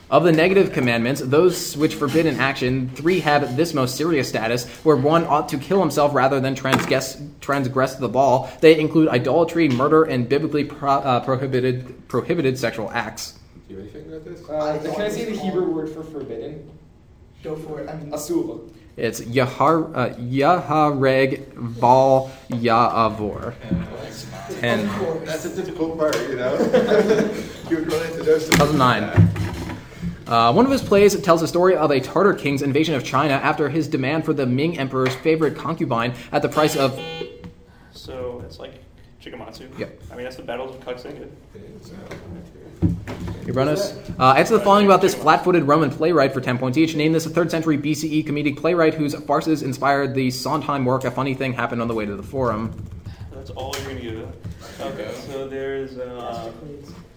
Of 0.09 0.23
the 0.23 0.31
negative 0.31 0.73
commandments, 0.73 1.21
those 1.21 1.77
which 1.77 1.97
forbid 1.97 2.27
an 2.27 2.39
action, 2.39 2.91
three 2.91 3.19
have 3.21 3.57
this 3.57 3.75
most 3.75 3.97
serious 3.97 4.29
status, 4.29 4.65
where 4.85 4.95
one 4.95 5.25
ought 5.25 5.49
to 5.49 5.59
kill 5.59 5.81
himself 5.81 6.15
rather 6.15 6.39
than 6.39 6.55
transgress, 6.55 7.21
transgress 7.41 7.97
the 7.97 8.07
law. 8.07 8.49
They 8.61 8.79
include 8.79 9.09
idolatry, 9.09 9.69
murder, 9.69 10.05
and 10.05 10.29
biblically 10.29 10.63
pro, 10.63 10.93
uh, 10.93 11.21
prohibited 11.21 12.07
prohibited 12.07 12.57
sexual 12.57 12.89
acts. 12.93 13.41
Do 13.67 13.75
you 13.75 13.81
have 13.81 13.95
anything 13.97 14.13
about 14.13 14.25
this? 14.25 14.49
Uh, 14.49 14.93
can 14.95 15.03
I 15.03 15.09
say 15.09 15.25
the 15.25 15.41
Hebrew 15.41 15.73
word 15.73 15.89
for 15.89 16.05
forbidden? 16.05 16.71
Go 17.43 17.57
for 17.57 17.81
it. 17.81 17.89
I 17.89 17.97
mean, 17.97 18.13
Asur. 18.13 18.71
It's 18.97 19.21
Yahar, 19.21 19.95
uh, 19.95 20.15
Yahareg 20.15 21.53
Val 21.55 22.31
Ya'avor. 22.49 23.55
Ten. 24.61 24.89
That's 25.25 25.45
a 25.47 25.55
difficult 25.55 25.99
part, 25.99 26.17
you 26.29 26.37
know? 26.37 26.55
you 27.69 27.77
would 27.77 27.93
run 27.93 28.07
into 28.07 28.23
those. 28.23 28.49
2009. 28.49 29.36
Uh, 30.26 30.52
one 30.52 30.64
of 30.64 30.73
his 30.73 30.83
plays 30.83 31.18
tells 31.21 31.40
the 31.40 31.49
story 31.49 31.76
of 31.76 31.90
a 31.90 32.00
Tartar 32.00 32.35
king's 32.35 32.62
invasion 32.62 32.95
of 32.95 33.04
China 33.04 33.35
after 33.35 33.68
his 33.68 33.87
demand 33.87 34.25
for 34.25 34.33
the 34.33 34.45
Ming 34.45 34.78
emperor's 34.78 35.14
favorite 35.14 35.56
concubine 35.56 36.14
at 36.33 36.42
the 36.42 36.49
price 36.49 36.76
of. 36.76 37.00
So 37.92 38.42
it's 38.45 38.59
like 38.59 38.83
Chikamatsu. 39.23 39.78
Yep. 39.78 40.02
I 40.11 40.14
mean, 40.14 40.25
that's 40.25 40.37
the 40.37 40.42
battles 40.42 40.75
of 40.75 40.80
Coxinga. 40.83 41.28
Uranus. 43.47 43.97
Uh, 44.18 44.33
answer 44.33 44.59
the 44.59 44.64
following 44.64 44.87
about 44.87 45.00
this 45.00 45.14
flat-footed 45.14 45.62
Roman 45.64 45.90
playwright 45.90 46.33
for 46.33 46.40
10 46.40 46.59
points 46.59 46.76
each. 46.76 46.97
Name 46.97 47.12
this 47.12 47.26
a 47.26 47.30
3rd 47.30 47.50
century 47.50 47.78
BCE 47.78 48.26
comedic 48.26 48.56
playwright 48.56 48.95
whose 48.95 49.14
farces 49.14 49.62
inspired 49.62 50.14
the 50.14 50.30
Sondheim 50.33 50.85
work 50.85 51.04
A 51.04 51.11
Funny 51.12 51.35
Thing 51.35 51.52
Happened 51.52 51.80
on 51.80 51.87
the 51.87 51.95
Way 51.95 52.06
to 52.06 52.16
the 52.16 52.23
Forum. 52.25 52.75
That's 53.33 53.50
all 53.50 53.73
you're 53.76 53.88
gonna 53.88 54.00
give 54.00 54.18
it. 54.18 54.28
Okay. 54.80 55.14
So 55.28 55.49
there's 55.49 55.99
uh, 55.99 56.50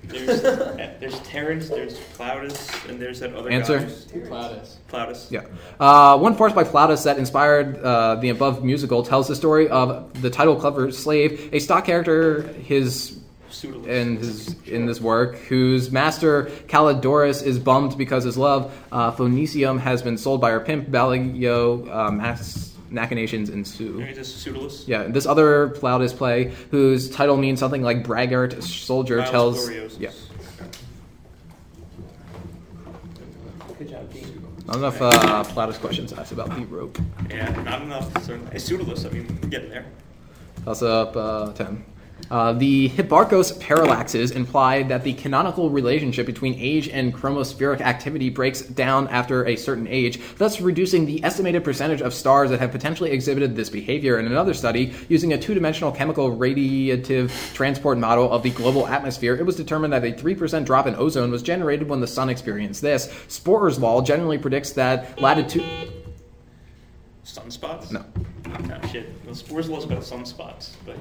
there's 0.09 0.41
there's 0.99 1.19
Terence, 1.21 1.69
there's 1.69 1.97
Plautus, 2.17 2.89
and 2.89 2.99
there's 3.01 3.19
that 3.19 3.33
other 3.33 3.49
Answer. 3.49 3.79
guy. 3.79 3.85
Plautus. 4.27 4.75
Plautus. 4.89 5.31
Yeah. 5.31 5.45
Uh, 5.79 6.17
one 6.17 6.35
farce 6.35 6.53
by 6.53 6.63
Plautus 6.63 7.03
that 7.05 7.17
inspired 7.17 7.77
uh, 7.79 8.15
the 8.15 8.29
above 8.29 8.63
musical 8.63 9.03
tells 9.03 9.27
the 9.27 9.35
story 9.35 9.69
of 9.69 10.21
the 10.21 10.29
title 10.29 10.55
clever 10.55 10.91
slave, 10.91 11.49
a 11.53 11.59
stock 11.59 11.85
character, 11.85 12.41
his 12.41 13.19
Pseudolus. 13.49 13.87
in 13.87 14.17
his 14.17 14.55
in 14.67 14.85
this 14.85 14.99
work, 15.01 15.37
whose 15.37 15.91
master 15.91 16.45
Calidorus 16.67 17.43
is 17.43 17.57
bummed 17.59 17.97
because 17.97 18.23
his 18.23 18.37
love 18.37 18.75
uh, 18.91 19.11
Phoenicium 19.11 19.79
has 19.79 20.01
been 20.01 20.17
sold 20.17 20.41
by 20.41 20.51
her 20.51 20.59
pimp 20.59 20.91
Ballio. 20.91 21.89
Uh, 21.89 22.11
mass 22.11 22.68
machinations 22.89 23.49
ensue. 23.49 23.93
Maybe 23.99 24.13
just 24.13 24.41
Pseudolus. 24.41 24.87
Yeah, 24.87 25.03
this 25.03 25.25
other 25.25 25.69
Plautus 25.69 26.15
play, 26.15 26.53
whose 26.71 27.09
title 27.09 27.37
means 27.37 27.59
something 27.59 27.81
like 27.81 28.03
braggart 28.03 28.61
soldier, 28.63 29.17
Miles 29.17 29.29
tells. 29.29 29.69
Gloriosus. 29.69 29.99
Yeah, 29.99 30.11
Good 33.77 33.89
job, 33.89 34.11
Dean. 34.13 34.43
not 34.67 34.75
enough 34.77 35.01
uh, 35.01 35.43
Plautus 35.45 35.79
questions 35.79 36.11
asked 36.13 36.31
about 36.31 36.49
the 36.55 36.65
rope. 36.65 36.97
Yeah, 37.29 37.49
not 37.63 37.81
enough. 37.81 38.25
So, 38.25 38.39
it's 38.51 38.65
Pseudolus. 38.65 39.05
I 39.05 39.09
mean, 39.09 39.25
getting 39.49 39.69
there. 39.69 39.85
Toss 40.65 40.81
up 40.81 41.15
uh, 41.15 41.53
10. 41.53 41.83
Uh, 42.31 42.53
the 42.53 42.89
Hipparcos 42.89 43.57
parallaxes 43.59 44.31
imply 44.31 44.83
that 44.83 45.03
the 45.03 45.13
canonical 45.13 45.69
relationship 45.69 46.25
between 46.25 46.53
age 46.59 46.87
and 46.89 47.13
chromospheric 47.13 47.81
activity 47.81 48.29
breaks 48.29 48.61
down 48.61 49.07
after 49.07 49.47
a 49.47 49.55
certain 49.55 49.87
age, 49.87 50.19
thus 50.37 50.61
reducing 50.61 51.05
the 51.05 51.23
estimated 51.23 51.63
percentage 51.63 52.01
of 52.01 52.13
stars 52.13 52.49
that 52.51 52.59
have 52.59 52.71
potentially 52.71 53.11
exhibited 53.11 53.55
this 53.55 53.69
behavior. 53.69 54.19
In 54.19 54.25
another 54.25 54.53
study, 54.53 54.93
using 55.07 55.33
a 55.33 55.37
two 55.37 55.53
dimensional 55.53 55.91
chemical 55.91 56.35
radiative 56.35 57.31
transport 57.53 57.97
model 57.97 58.31
of 58.31 58.43
the 58.43 58.51
global 58.51 58.87
atmosphere, 58.87 59.35
it 59.35 59.45
was 59.45 59.55
determined 59.55 59.93
that 59.93 60.03
a 60.03 60.11
3% 60.11 60.65
drop 60.65 60.85
in 60.87 60.95
ozone 60.95 61.31
was 61.31 61.41
generated 61.41 61.89
when 61.89 61.99
the 61.99 62.07
sun 62.07 62.29
experienced 62.29 62.81
this. 62.81 63.11
Sporer's 63.27 63.79
law 63.79 64.01
generally 64.01 64.37
predicts 64.37 64.71
that 64.73 65.19
latitude. 65.19 65.65
Sunspots? 67.23 67.91
No. 67.91 68.03
No, 68.67 68.79
shit. 68.91 69.13
Well, 69.25 69.35
Spores 69.35 69.69
Law's 69.69 69.83
about 69.83 69.99
sunspots, 69.99 70.71
but 70.85 70.97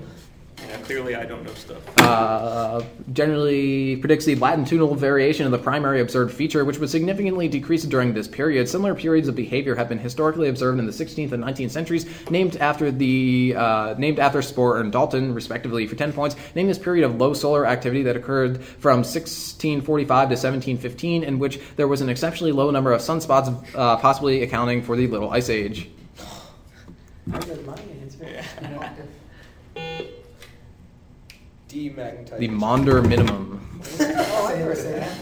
yeah, 0.66 0.76
clearly 0.78 1.14
I 1.14 1.24
don't 1.24 1.44
know 1.44 1.54
stuff. 1.54 1.82
uh, 1.98 2.82
generally 3.12 3.96
predicts 3.96 4.24
the 4.24 4.34
latitudinal 4.34 4.94
variation 4.94 5.46
of 5.46 5.52
the 5.52 5.58
primary 5.58 6.00
observed 6.00 6.34
feature, 6.34 6.64
which 6.64 6.78
was 6.78 6.90
significantly 6.90 7.48
decreased 7.48 7.88
during 7.88 8.14
this 8.14 8.26
period. 8.26 8.68
Similar 8.68 8.94
periods 8.94 9.28
of 9.28 9.36
behavior 9.36 9.74
have 9.74 9.88
been 9.88 9.98
historically 9.98 10.48
observed 10.48 10.78
in 10.78 10.86
the 10.86 10.92
16th 10.92 11.32
and 11.32 11.42
19th 11.44 11.70
centuries, 11.70 12.06
named 12.30 12.56
after 12.56 12.90
the 12.90 13.54
uh, 13.56 13.94
named 13.98 14.18
after 14.18 14.40
Sporer 14.40 14.80
and 14.80 14.92
Dalton, 14.92 15.34
respectively. 15.34 15.86
For 15.86 15.96
10 15.96 16.12
points, 16.12 16.36
name 16.54 16.66
this 16.66 16.78
period 16.78 17.04
of 17.04 17.16
low 17.16 17.34
solar 17.34 17.66
activity 17.66 18.02
that 18.02 18.16
occurred 18.16 18.62
from 18.62 18.98
1645 18.98 20.06
to 20.06 20.32
1715, 20.32 21.24
in 21.24 21.38
which 21.38 21.60
there 21.76 21.88
was 21.88 22.00
an 22.00 22.08
exceptionally 22.08 22.52
low 22.52 22.70
number 22.70 22.92
of 22.92 23.00
sunspots, 23.00 23.48
uh, 23.74 23.96
possibly 23.96 24.42
accounting 24.42 24.82
for 24.82 24.96
the 24.96 25.06
Little 25.06 25.30
Ice 25.30 25.48
Age. 25.48 25.88
How 27.30 27.38
good 27.40 27.66
my 27.66 27.78
answer? 28.02 28.42
Demagnetization. 31.68 32.38
The 32.38 32.48
Maunder 32.48 33.02
minimum. 33.02 33.80
I 34.00 34.04
heard 34.56 34.76
that. 34.78 35.18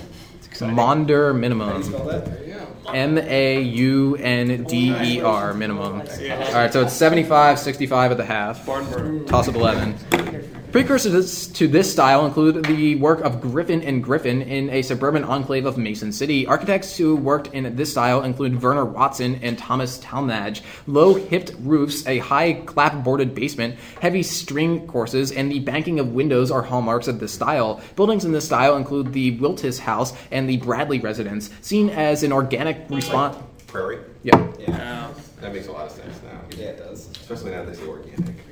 Maunder 0.60 1.34
minimum. 1.34 1.78
you 1.78 1.82
spell 1.82 2.04
that? 2.06 2.24
There 2.24 2.44
you 2.44 2.54
go. 2.54 2.90
M 2.92 3.18
A 3.18 3.60
U 3.60 4.16
N 4.16 4.64
D 4.64 4.94
E 4.96 5.20
R 5.20 5.52
minimum. 5.54 6.00
All 6.00 6.52
right, 6.54 6.72
so 6.72 6.82
it's 6.82 6.92
75, 6.92 7.58
65 7.58 8.12
at 8.12 8.16
the 8.16 8.24
half. 8.24 8.64
Toss 9.26 9.48
of 9.48 9.56
11. 9.56 9.96
Precursors 10.76 11.46
to 11.46 11.68
this, 11.68 11.90
style 11.90 12.26
include 12.26 12.66
the 12.66 12.96
work 12.96 13.20
of 13.22 13.40
Griffin 13.40 13.80
and 13.80 14.04
Griffin 14.04 14.42
in 14.42 14.68
a 14.68 14.82
suburban 14.82 15.24
enclave 15.24 15.64
of 15.64 15.78
Mason 15.78 16.12
City. 16.12 16.46
Architects 16.46 16.98
who 16.98 17.16
worked 17.16 17.54
in 17.54 17.74
this 17.76 17.92
style 17.92 18.22
include 18.22 18.60
Vernon 18.60 18.92
Watson 18.92 19.40
and 19.42 19.56
Thomas 19.56 19.96
Tallmadge. 20.00 20.60
Low 20.86 21.14
hipped 21.14 21.52
roofs, 21.60 22.06
a 22.06 22.18
high 22.18 22.60
clapboarded 22.66 23.34
basement, 23.34 23.78
heavy 24.02 24.22
string 24.22 24.86
courses, 24.86 25.32
and 25.32 25.50
the 25.50 25.60
banking 25.60 25.98
of 25.98 26.12
windows 26.12 26.50
are 26.50 26.60
hallmarks 26.60 27.08
of 27.08 27.20
this 27.20 27.32
style. 27.32 27.80
Buildings 27.96 28.26
in 28.26 28.32
this 28.32 28.44
style 28.44 28.76
include 28.76 29.14
the 29.14 29.38
Willits 29.38 29.78
House 29.78 30.12
and 30.30 30.46
the 30.46 30.58
Bradley 30.58 31.00
Residence, 31.00 31.48
seen 31.62 31.88
as 31.88 32.22
an 32.22 32.32
organic 32.32 32.84
response. 32.90 33.38
Prairie. 33.66 34.00
Yeah. 34.24 34.46
Yeah. 34.58 35.08
Uh, 35.08 35.20
That 35.40 35.54
makes 35.54 35.68
a 35.68 35.72
lot 35.72 35.86
of 35.86 35.92
sense 35.92 36.20
now. 36.22 36.38
Yeah, 36.50 36.66
it 36.66 36.76
does. 36.76 37.08
Especially 37.12 37.52
now 37.52 37.64
that 37.64 37.72
they 37.72 37.80
say 37.80 37.88
organic. 37.88 38.45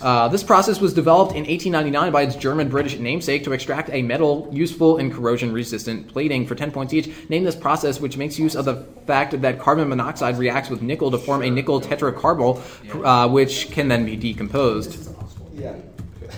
Uh, 0.00 0.28
this 0.28 0.42
process 0.42 0.80
was 0.80 0.92
developed 0.92 1.32
in 1.32 1.44
1899 1.44 2.12
by 2.12 2.22
its 2.22 2.36
German-British 2.36 2.98
namesake 2.98 3.44
to 3.44 3.52
extract 3.52 3.90
a 3.90 4.02
metal 4.02 4.48
useful 4.52 4.98
in 4.98 5.12
corrosion-resistant 5.12 6.08
plating 6.08 6.46
for 6.46 6.54
10 6.54 6.70
points 6.70 6.92
each. 6.92 7.28
Name 7.28 7.44
this 7.44 7.56
process, 7.56 8.00
which 8.00 8.16
makes 8.16 8.38
use 8.38 8.54
of 8.54 8.64
the 8.64 8.86
fact 9.06 9.40
that 9.40 9.58
carbon 9.58 9.88
monoxide 9.88 10.38
reacts 10.38 10.68
with 10.68 10.82
nickel 10.82 11.10
to 11.10 11.18
form 11.18 11.42
a 11.42 11.50
nickel 11.50 11.80
tetracarbonyl, 11.80 13.04
uh, 13.04 13.28
which 13.28 13.70
can 13.70 13.88
then 13.88 14.04
be 14.04 14.16
decomposed. 14.16 15.10
Yeah. 15.54 15.74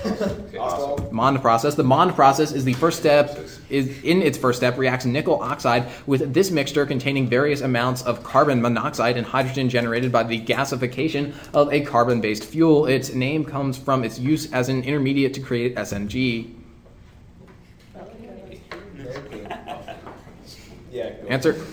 Okay, 0.06 0.58
awesome. 0.58 1.08
Mond 1.14 1.40
process. 1.40 1.74
The 1.74 1.84
Mond 1.84 2.14
process 2.14 2.52
is 2.52 2.64
the 2.64 2.74
first 2.74 2.98
step. 2.98 3.38
Is 3.68 4.02
in 4.02 4.22
its 4.22 4.38
first 4.38 4.58
step 4.58 4.78
reacts 4.78 5.04
nickel 5.04 5.42
oxide 5.42 5.88
with 6.06 6.32
this 6.32 6.50
mixture 6.50 6.86
containing 6.86 7.28
various 7.28 7.60
amounts 7.60 8.02
of 8.02 8.22
carbon 8.22 8.62
monoxide 8.62 9.16
and 9.16 9.26
hydrogen 9.26 9.68
generated 9.68 10.10
by 10.10 10.22
the 10.22 10.40
gasification 10.40 11.34
of 11.54 11.72
a 11.72 11.80
carbon-based 11.82 12.44
fuel. 12.44 12.86
Its 12.86 13.12
name 13.12 13.44
comes 13.44 13.76
from 13.76 14.04
its 14.04 14.18
use 14.18 14.50
as 14.52 14.68
an 14.68 14.82
intermediate 14.82 15.34
to 15.34 15.40
create 15.40 15.76
SNG. 15.76 16.54
Yeah. 20.90 21.10
go. 21.10 21.28
Answer. 21.28 21.64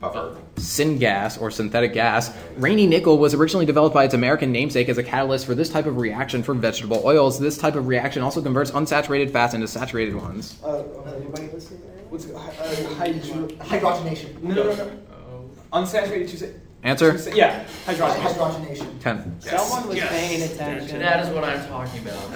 Puffer. 0.00 0.36
Syngas 0.60 1.40
or 1.40 1.50
synthetic 1.50 1.92
gas. 1.92 2.30
Raney 2.56 2.86
nickel 2.86 3.18
was 3.18 3.34
originally 3.34 3.66
developed 3.66 3.94
by 3.94 4.04
its 4.04 4.14
American 4.14 4.52
namesake 4.52 4.88
as 4.88 4.98
a 4.98 5.02
catalyst 5.02 5.46
for 5.46 5.54
this 5.54 5.68
type 5.68 5.86
of 5.86 5.96
reaction 5.96 6.42
for 6.42 6.54
vegetable 6.54 7.02
oils. 7.04 7.38
This 7.38 7.56
type 7.58 7.74
of 7.74 7.86
reaction 7.88 8.22
also 8.22 8.42
converts 8.42 8.70
unsaturated 8.70 9.32
fats 9.32 9.54
into 9.54 9.66
saturated 9.66 10.14
ones. 10.14 10.58
Uh, 10.62 10.68
okay. 10.68 11.16
Anybody 11.16 11.48
listening? 11.52 11.80
What's 12.08 12.24
it? 12.26 12.36
Hy- 12.36 12.48
uh, 12.48 12.94
hydro- 12.94 13.48
hydrogenation. 13.48 14.42
No, 14.42 14.54
no, 14.54 14.64
no, 14.64 14.74
no. 14.74 15.50
Unsaturated. 15.72 16.30
You 16.32 16.38
say. 16.38 16.52
Answer? 16.82 17.12
Yeah. 17.34 17.64
Hydrogenation. 17.86 18.34
Hydrogenation. 18.34 19.00
10. 19.00 19.40
Someone 19.40 19.88
was 19.88 20.00
paying 20.00 20.42
attention. 20.42 20.98
That 20.98 21.26
is 21.26 21.34
what 21.34 21.44
I'm 21.44 21.66
talking 21.68 22.00
about. 22.00 22.30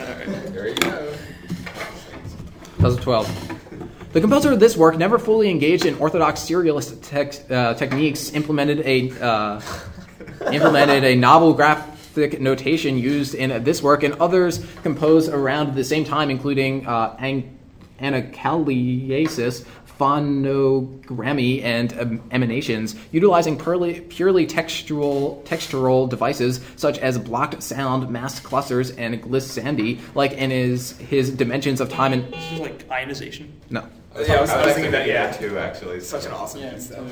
There 0.53 0.69
you 0.69 0.75
go. 0.77 1.13
2012. 2.79 3.51
The 4.15 4.21
composer 4.21 4.53
of 4.53 4.61
this 4.61 4.77
work 4.77 4.97
never 4.97 5.19
fully 5.19 5.51
engaged 5.51 5.85
in 5.87 5.97
orthodox 5.99 6.39
serialist 6.41 7.51
uh, 7.51 7.75
techniques, 7.75 8.33
implemented 8.33 8.79
a 8.87 9.11
uh, 9.21 9.61
implemented 10.53 11.03
a 11.03 11.17
novel 11.17 11.53
graphic 11.53 12.41
notation 12.41 12.97
used 12.97 13.35
in 13.35 13.65
this 13.65 13.83
work 13.83 14.05
and 14.05 14.15
others 14.21 14.65
composed 14.85 15.33
around 15.33 15.75
the 15.75 15.83
same 15.83 16.05
time, 16.05 16.31
including 16.31 16.87
uh, 16.87 17.17
an- 17.19 17.59
Anaklasis, 18.01 19.65
Fonogrammi, 19.99 21.65
and 21.65 21.99
um, 21.99 22.23
emanations, 22.31 22.95
utilizing 23.11 23.59
purely, 23.59 24.01
purely 24.01 24.47
textual 24.47 25.43
textural 25.45 26.09
devices 26.09 26.61
such 26.77 26.99
as 26.99 27.19
blocked 27.19 27.61
sound, 27.65 28.09
masked 28.11 28.47
clusters, 28.47 28.93
and 28.93 29.21
glissandi, 29.21 29.99
like 30.15 30.35
in 30.35 30.51
his 30.51 30.93
his 30.99 31.31
dimensions 31.31 31.81
of 31.81 31.89
time 31.89 32.13
and 32.13 32.33
This 32.33 32.53
is 32.53 32.61
like 32.61 32.89
ionization. 32.93 33.61
no. 33.71 33.85
Yeah, 34.17 34.35
I 34.35 34.41
was, 34.41 34.51
I 34.51 34.65
was 34.65 34.75
thinking 34.75 34.93
that. 34.93 35.07
Yeah. 35.07 35.33
too, 35.33 35.59
actually. 35.59 35.97
It's 35.97 36.09
such 36.09 36.27
an 36.27 36.33
awesome 36.33 36.61
Yeah. 36.61 36.75
piece, 36.75 36.87
though. 36.89 37.07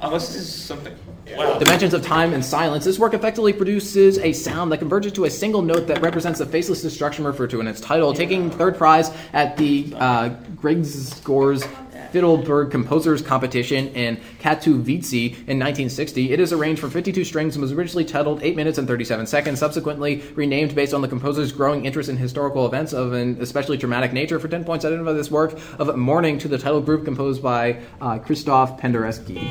Unless 0.00 0.28
this 0.28 0.36
is 0.42 0.52
something. 0.52 0.94
Wow. 1.36 1.58
Dimensions 1.58 1.94
of 1.94 2.04
time 2.04 2.32
and 2.32 2.44
silence. 2.44 2.84
This 2.84 2.98
work 2.98 3.14
effectively 3.14 3.52
produces 3.52 4.18
a 4.18 4.32
sound 4.32 4.72
that 4.72 4.78
converges 4.78 5.12
to 5.12 5.26
a 5.26 5.30
single 5.30 5.62
note 5.62 5.86
that 5.86 6.00
represents 6.02 6.40
the 6.40 6.46
faceless 6.46 6.82
destruction 6.82 7.24
referred 7.24 7.50
to 7.50 7.60
in 7.60 7.68
its 7.68 7.80
title. 7.80 8.12
Taking 8.12 8.50
third 8.50 8.76
prize 8.76 9.12
at 9.32 9.56
the 9.56 9.94
uh, 9.96 10.30
Grzegorz 10.56 11.68
Fitelberg 12.12 12.70
Composers 12.70 13.22
Competition 13.22 13.88
in 13.88 14.18
Katowice 14.40 15.32
in 15.32 15.58
1960, 15.58 16.32
it 16.32 16.40
is 16.40 16.52
arranged 16.52 16.80
for 16.80 16.90
52 16.90 17.24
strings 17.24 17.56
and 17.56 17.62
was 17.62 17.72
originally 17.72 18.04
titled 18.04 18.42
8 18.42 18.54
minutes 18.54 18.78
and 18.78 18.86
37 18.86 19.26
seconds, 19.26 19.58
subsequently 19.58 20.22
renamed 20.34 20.74
based 20.74 20.92
on 20.92 21.00
the 21.00 21.08
composer's 21.08 21.52
growing 21.52 21.86
interest 21.86 22.08
in 22.08 22.16
historical 22.16 22.66
events 22.66 22.92
of 22.92 23.12
an 23.12 23.38
especially 23.40 23.76
dramatic 23.76 24.12
nature. 24.12 24.38
For 24.38 24.48
10 24.48 24.64
points, 24.64 24.84
identify 24.84 25.12
this 25.12 25.30
work 25.30 25.58
of 25.78 25.96
Mourning 25.96 26.38
to 26.38 26.48
the 26.48 26.58
title 26.58 26.80
group 26.80 27.04
composed 27.04 27.42
by 27.42 27.80
uh, 28.00 28.18
Christoph 28.18 28.80
Penderecki. 28.80 29.48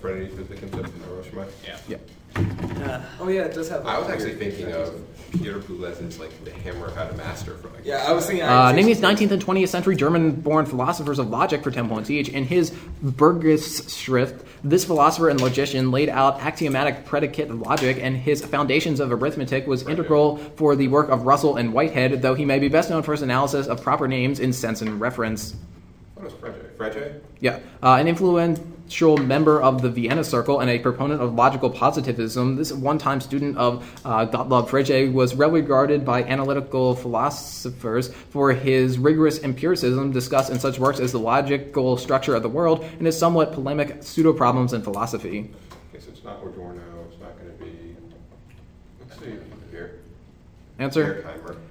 Freddy 0.00 0.26
Physicians 0.26 0.74
of 0.74 0.92
Hiroshima. 1.04 1.46
Yeah. 1.64 1.78
Yeah. 1.88 3.04
Oh 3.20 3.28
yeah, 3.28 3.42
it 3.42 3.54
does 3.54 3.68
have. 3.68 3.86
I 3.86 3.98
was 3.98 4.08
actually 4.08 4.34
thinking 4.34 4.72
of 4.72 4.94
Peter 5.32 5.58
Boulez's 5.58 6.18
like 6.18 6.44
The 6.44 6.50
Hammer 6.50 6.86
of 6.86 6.96
How 6.96 7.06
to 7.06 7.14
Master 7.14 7.56
for 7.56 7.68
like. 7.68 7.84
Yeah, 7.84 8.04
I 8.06 8.12
was 8.12 8.26
thinking. 8.26 8.44
Uh, 8.44 8.72
name 8.72 8.86
these 8.86 9.00
19th 9.00 9.30
and 9.30 9.44
20th 9.44 9.68
century 9.68 9.96
German-born 9.96 10.66
philosophers 10.66 11.18
of 11.18 11.30
logic 11.30 11.62
for 11.62 11.70
10 11.70 11.88
points 11.88 12.10
each. 12.10 12.28
In 12.28 12.44
his 12.44 12.70
Begriffsschrift, 13.02 14.44
this 14.62 14.84
philosopher 14.84 15.30
and 15.30 15.40
logician 15.40 15.90
laid 15.90 16.08
out 16.08 16.40
axiomatic 16.40 17.04
predicate 17.04 17.50
logic, 17.54 17.98
and 18.00 18.16
his 18.16 18.44
Foundations 18.44 19.00
of 19.00 19.10
Arithmetic 19.10 19.66
was 19.66 19.86
integral 19.88 20.36
for 20.36 20.76
the 20.76 20.88
work 20.88 21.08
of 21.08 21.24
Russell 21.24 21.56
and 21.56 21.72
Whitehead, 21.72 22.20
though 22.22 22.34
he 22.34 22.44
may 22.44 22.58
be 22.58 22.68
best 22.68 22.90
known 22.90 23.02
for 23.02 23.12
his 23.12 23.22
analysis 23.22 23.66
of 23.66 23.82
proper 23.82 24.06
names 24.06 24.38
in 24.38 24.52
sense 24.52 24.82
and 24.82 25.00
reference. 25.00 25.56
What 26.14 26.26
was 26.26 26.34
Frege? 26.34 26.76
Frege? 26.76 27.20
Yeah, 27.40 27.60
uh, 27.82 27.94
an 27.94 28.06
influential 28.92 29.26
member 29.26 29.62
of 29.62 29.80
the 29.80 29.88
Vienna 29.88 30.22
Circle 30.22 30.60
and 30.60 30.68
a 30.68 30.78
proponent 30.78 31.22
of 31.22 31.34
logical 31.34 31.70
positivism, 31.70 32.56
this 32.56 32.72
one-time 32.72 33.22
student 33.22 33.56
of 33.56 33.82
uh, 34.04 34.26
Gottlob 34.26 34.68
Frege 34.68 35.10
was 35.10 35.34
well 35.34 35.50
regarded 35.50 36.04
by 36.04 36.22
analytical 36.24 36.94
philosophers 36.94 38.12
for 38.12 38.52
his 38.52 38.98
rigorous 38.98 39.42
empiricism 39.42 40.12
discussed 40.12 40.50
in 40.50 40.60
such 40.60 40.78
works 40.78 41.00
as 41.00 41.10
The 41.10 41.18
Logical 41.18 41.96
Structure 41.96 42.34
of 42.34 42.42
the 42.42 42.50
World 42.50 42.84
and 42.98 43.06
his 43.06 43.18
somewhat 43.18 43.54
polemic 43.54 44.02
pseudo-problems 44.02 44.74
in 44.74 44.82
philosophy. 44.82 45.50
So 45.98 46.10
it's 46.10 46.22
not 46.22 46.42
Adorno. 46.42 46.82
It's 47.08 47.20
not 47.20 47.38
going 47.38 47.56
to 47.56 47.64
be. 47.64 47.96
Let's 49.00 49.18
see 49.20 49.38
here. 49.70 50.00
Answer? 50.78 51.24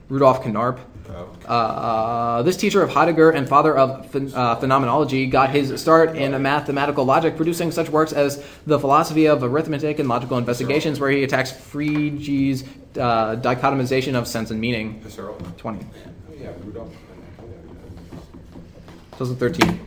Rudolf 0.10 0.42
Carnap. 0.42 0.80
Oh. 1.10 1.48
Uh, 1.48 2.42
this 2.44 2.58
teacher 2.58 2.82
of 2.82 2.90
Heidegger 2.90 3.32
and 3.32 3.48
father 3.48 3.78
of 3.78 4.12
phen- 4.12 4.34
uh, 4.34 4.56
phenomenology 4.56 5.26
got 5.28 5.50
his 5.50 5.80
start 5.82 6.16
in 6.16 6.40
mathematical 6.42 7.06
logic, 7.06 7.36
producing 7.36 7.72
such 7.72 7.90
works 7.90 8.14
as 8.14 8.44
The 8.66 8.80
Philosophy 8.80 9.26
of 9.26 9.44
Arithmetic 9.44 10.00
and 10.00 10.08
Logical 10.08 10.38
Investigations, 10.38 11.00
where 11.00 11.12
he 11.12 11.24
attacks 11.24 11.52
Frege's 11.52 12.64
uh, 12.98 13.36
dichotomization 13.38 14.16
of 14.16 14.28
sense 14.28 14.52
and 14.52 14.60
meaning. 14.60 15.02
20. 15.58 15.86
Oh, 15.86 16.34
yeah, 16.40 16.52
Rudolph. 16.64 16.94
2013. 19.18 19.80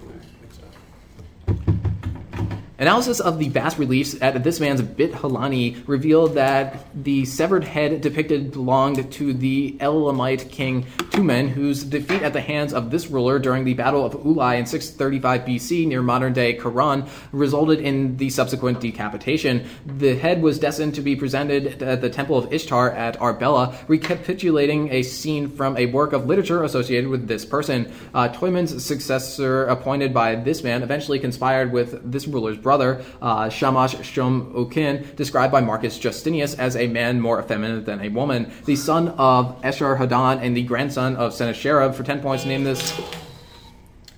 Analysis 2.76 3.20
of 3.20 3.38
the 3.38 3.48
bas 3.50 3.78
reliefs 3.78 4.16
at 4.20 4.42
this 4.42 4.58
man's 4.58 4.82
Bit 4.82 5.12
Hilani 5.12 5.86
revealed 5.86 6.34
that 6.34 6.84
the 7.04 7.24
severed 7.24 7.62
head 7.62 8.00
depicted 8.00 8.50
belonged 8.50 9.12
to 9.12 9.32
the 9.32 9.76
Elamite 9.78 10.50
king 10.50 10.82
Teumman, 11.12 11.48
whose 11.48 11.84
defeat 11.84 12.22
at 12.22 12.32
the 12.32 12.40
hands 12.40 12.74
of 12.74 12.90
this 12.90 13.06
ruler 13.06 13.38
during 13.38 13.64
the 13.64 13.74
Battle 13.74 14.04
of 14.04 14.14
Ulai 14.14 14.58
in 14.58 14.66
635 14.66 15.42
BC 15.42 15.86
near 15.86 16.02
modern 16.02 16.32
day 16.32 16.58
Quran 16.58 17.08
resulted 17.30 17.78
in 17.78 18.16
the 18.16 18.28
subsequent 18.28 18.80
decapitation. 18.80 19.68
The 19.86 20.16
head 20.16 20.42
was 20.42 20.58
destined 20.58 20.96
to 20.96 21.00
be 21.00 21.14
presented 21.14 21.80
at 21.80 22.00
the 22.00 22.10
Temple 22.10 22.36
of 22.36 22.52
Ishtar 22.52 22.90
at 22.90 23.16
Arbela, 23.20 23.76
recapitulating 23.86 24.90
a 24.90 25.04
scene 25.04 25.48
from 25.48 25.76
a 25.76 25.86
work 25.86 26.12
of 26.12 26.26
literature 26.26 26.64
associated 26.64 27.08
with 27.08 27.28
this 27.28 27.44
person. 27.44 27.92
Uh, 28.12 28.28
Teumman's 28.30 28.84
successor, 28.84 29.66
appointed 29.66 30.12
by 30.12 30.34
this 30.34 30.64
man, 30.64 30.82
eventually 30.82 31.20
conspired 31.20 31.70
with 31.70 32.10
this 32.10 32.26
ruler's 32.26 32.58
brother, 32.64 33.04
uh, 33.22 33.48
Shamash 33.48 34.04
Shum 34.04 34.52
Ukin, 34.54 35.14
described 35.14 35.52
by 35.52 35.60
Marcus 35.60 35.96
Justinius 35.96 36.58
as 36.58 36.74
a 36.74 36.88
man 36.88 37.20
more 37.20 37.38
effeminate 37.38 37.86
than 37.86 38.00
a 38.00 38.08
woman. 38.08 38.50
The 38.64 38.74
son 38.74 39.10
of 39.10 39.62
Esarhaddon 39.62 40.42
and 40.42 40.56
the 40.56 40.64
grandson 40.64 41.14
of 41.14 41.32
Sennacherib, 41.32 41.94
for 41.94 42.02
10 42.02 42.20
points, 42.20 42.44
name 42.44 42.64
this. 42.64 42.90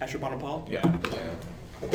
Ashurbanipal? 0.00 0.66
Yeah. 0.70 0.80
yeah. 0.84 0.92
I 1.82 1.86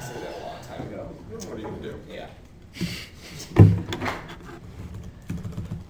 said 0.00 0.16
that 0.22 0.36
a 0.36 0.40
long 0.40 0.56
time 0.66 0.82
ago. 0.88 1.08
What 1.30 1.44
are 1.46 1.56
you 1.58 1.64
going 1.64 1.82
to 1.82 1.90
do? 1.90 1.94
Yeah. 2.10 2.26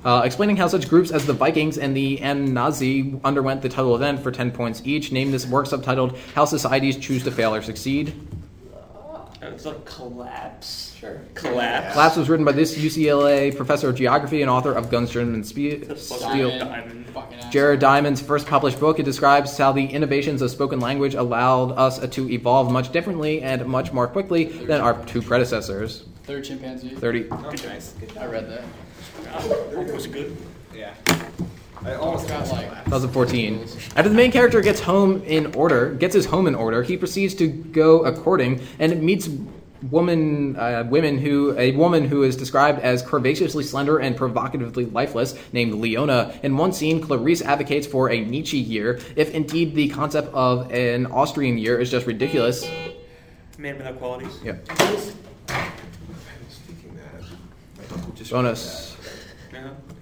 Uh, 0.05 0.23
explaining 0.25 0.57
how 0.57 0.67
such 0.67 0.88
groups 0.88 1.12
as 1.12 1.27
the 1.27 1.33
Vikings 1.33 1.79
and 1.79 1.97
the 1.97 2.19
Anazi 2.19 3.21
underwent 3.25 3.62
the 3.62 3.69
title 3.69 3.95
event 3.95 4.21
for 4.21 4.33
10 4.33 4.51
points 4.51 4.83
each. 4.85 5.12
Name 5.12 5.31
this 5.31 5.47
work 5.47 5.67
subtitled 5.67 6.17
How 6.35 6.45
Societies 6.45 6.97
Choose 6.97 7.23
to 7.25 7.31
Fail 7.31 7.55
or 7.55 7.62
Succeed. 7.62 8.12
It's 9.43 9.65
like 9.65 9.85
collapse. 9.85 10.95
Sure. 10.99 11.21
Collapse. 11.35 11.93
Collapse 11.95 12.17
was 12.17 12.29
written 12.29 12.45
by 12.45 12.53
this 12.53 12.77
UCLA 12.79 13.55
professor 13.57 13.88
of 13.88 13.97
geography 13.97 14.41
and 14.41 14.51
author 14.51 14.73
of 14.73 14.88
Guns, 14.88 15.11
Germs, 15.11 15.35
and 15.35 15.47
Spe- 15.47 15.99
Steel. 15.99 16.51
is 16.51 16.61
Diamond. 16.61 17.07
Jared 17.51 17.81
Diamond's 17.81 18.21
first 18.23 18.47
published 18.47 18.79
book. 18.79 18.99
It 19.01 19.03
describes 19.03 19.57
how 19.59 19.73
the 19.73 19.85
innovations 19.85 20.43
of 20.43 20.51
spoken 20.51 20.81
language 20.81 21.15
allowed 21.15 21.73
us 21.73 21.99
to 22.09 22.31
evolve 22.31 22.71
much 22.71 22.93
differently 22.93 23.43
and 23.43 23.67
much 23.67 23.93
more 23.93 24.07
quickly 24.07 24.45
than 24.45 24.81
our 24.81 25.05
two 25.07 25.21
predecessors. 25.21 26.05
Third 26.23 26.45
chimpanzee. 26.45 26.91
30. 26.95 27.29
Oh, 27.31 27.37
nice. 27.67 27.95
Good 27.95 28.17
I 28.17 28.27
read 28.27 28.49
that. 28.49 28.62
That 29.25 29.92
was 29.92 30.07
good. 30.07 30.37
Yeah. 30.75 30.94
I 31.85 31.94
almost 31.94 32.29
Got 32.29 32.48
like 32.51 32.85
2014. 32.85 33.66
After 33.96 34.09
the 34.09 34.14
main 34.14 34.31
character 34.31 34.61
gets 34.61 34.81
home 34.81 35.22
in 35.25 35.55
order, 35.55 35.94
gets 35.94 36.14
his 36.14 36.27
home 36.27 36.46
in 36.46 36.55
order, 36.55 36.83
he 36.83 36.96
proceeds 36.96 37.35
to 37.37 37.48
go 37.48 38.05
a 38.05 38.12
courting 38.12 38.61
and 38.79 39.03
meets 39.03 39.29
woman, 39.90 40.55
uh, 40.57 40.85
women 40.88 41.18
who 41.18 41.59
a 41.59 41.72
woman 41.72 42.07
who 42.07 42.22
is 42.22 42.37
described 42.37 42.81
as 42.81 43.03
curvaceously 43.03 43.64
slender 43.64 43.98
and 43.98 44.16
provocatively 44.16 44.87
lifeless, 44.87 45.35
named 45.53 45.75
Leona. 45.75 46.38
In 46.44 46.57
one 46.57 46.72
scene, 46.72 47.01
Clarisse 47.01 47.42
advocates 47.42 47.87
for 47.87 48.11
a 48.11 48.20
Nietzsche 48.20 48.59
year, 48.59 49.01
if 49.16 49.31
indeed 49.35 49.75
the 49.75 49.88
concept 49.88 50.33
of 50.33 50.70
an 50.72 51.07
Austrian 51.07 51.59
year 51.59 51.81
is 51.81 51.90
just 51.90 52.07
ridiculous. 52.07 52.68
Man 53.59 53.77
without 53.77 53.98
qualities. 53.98 54.38
Yeah. 54.44 54.57
Speaking 56.48 56.96
that, 56.96 57.22
my 57.77 57.96
uncle 57.96 58.12
just 58.14 58.31
Bonus. 58.31 58.92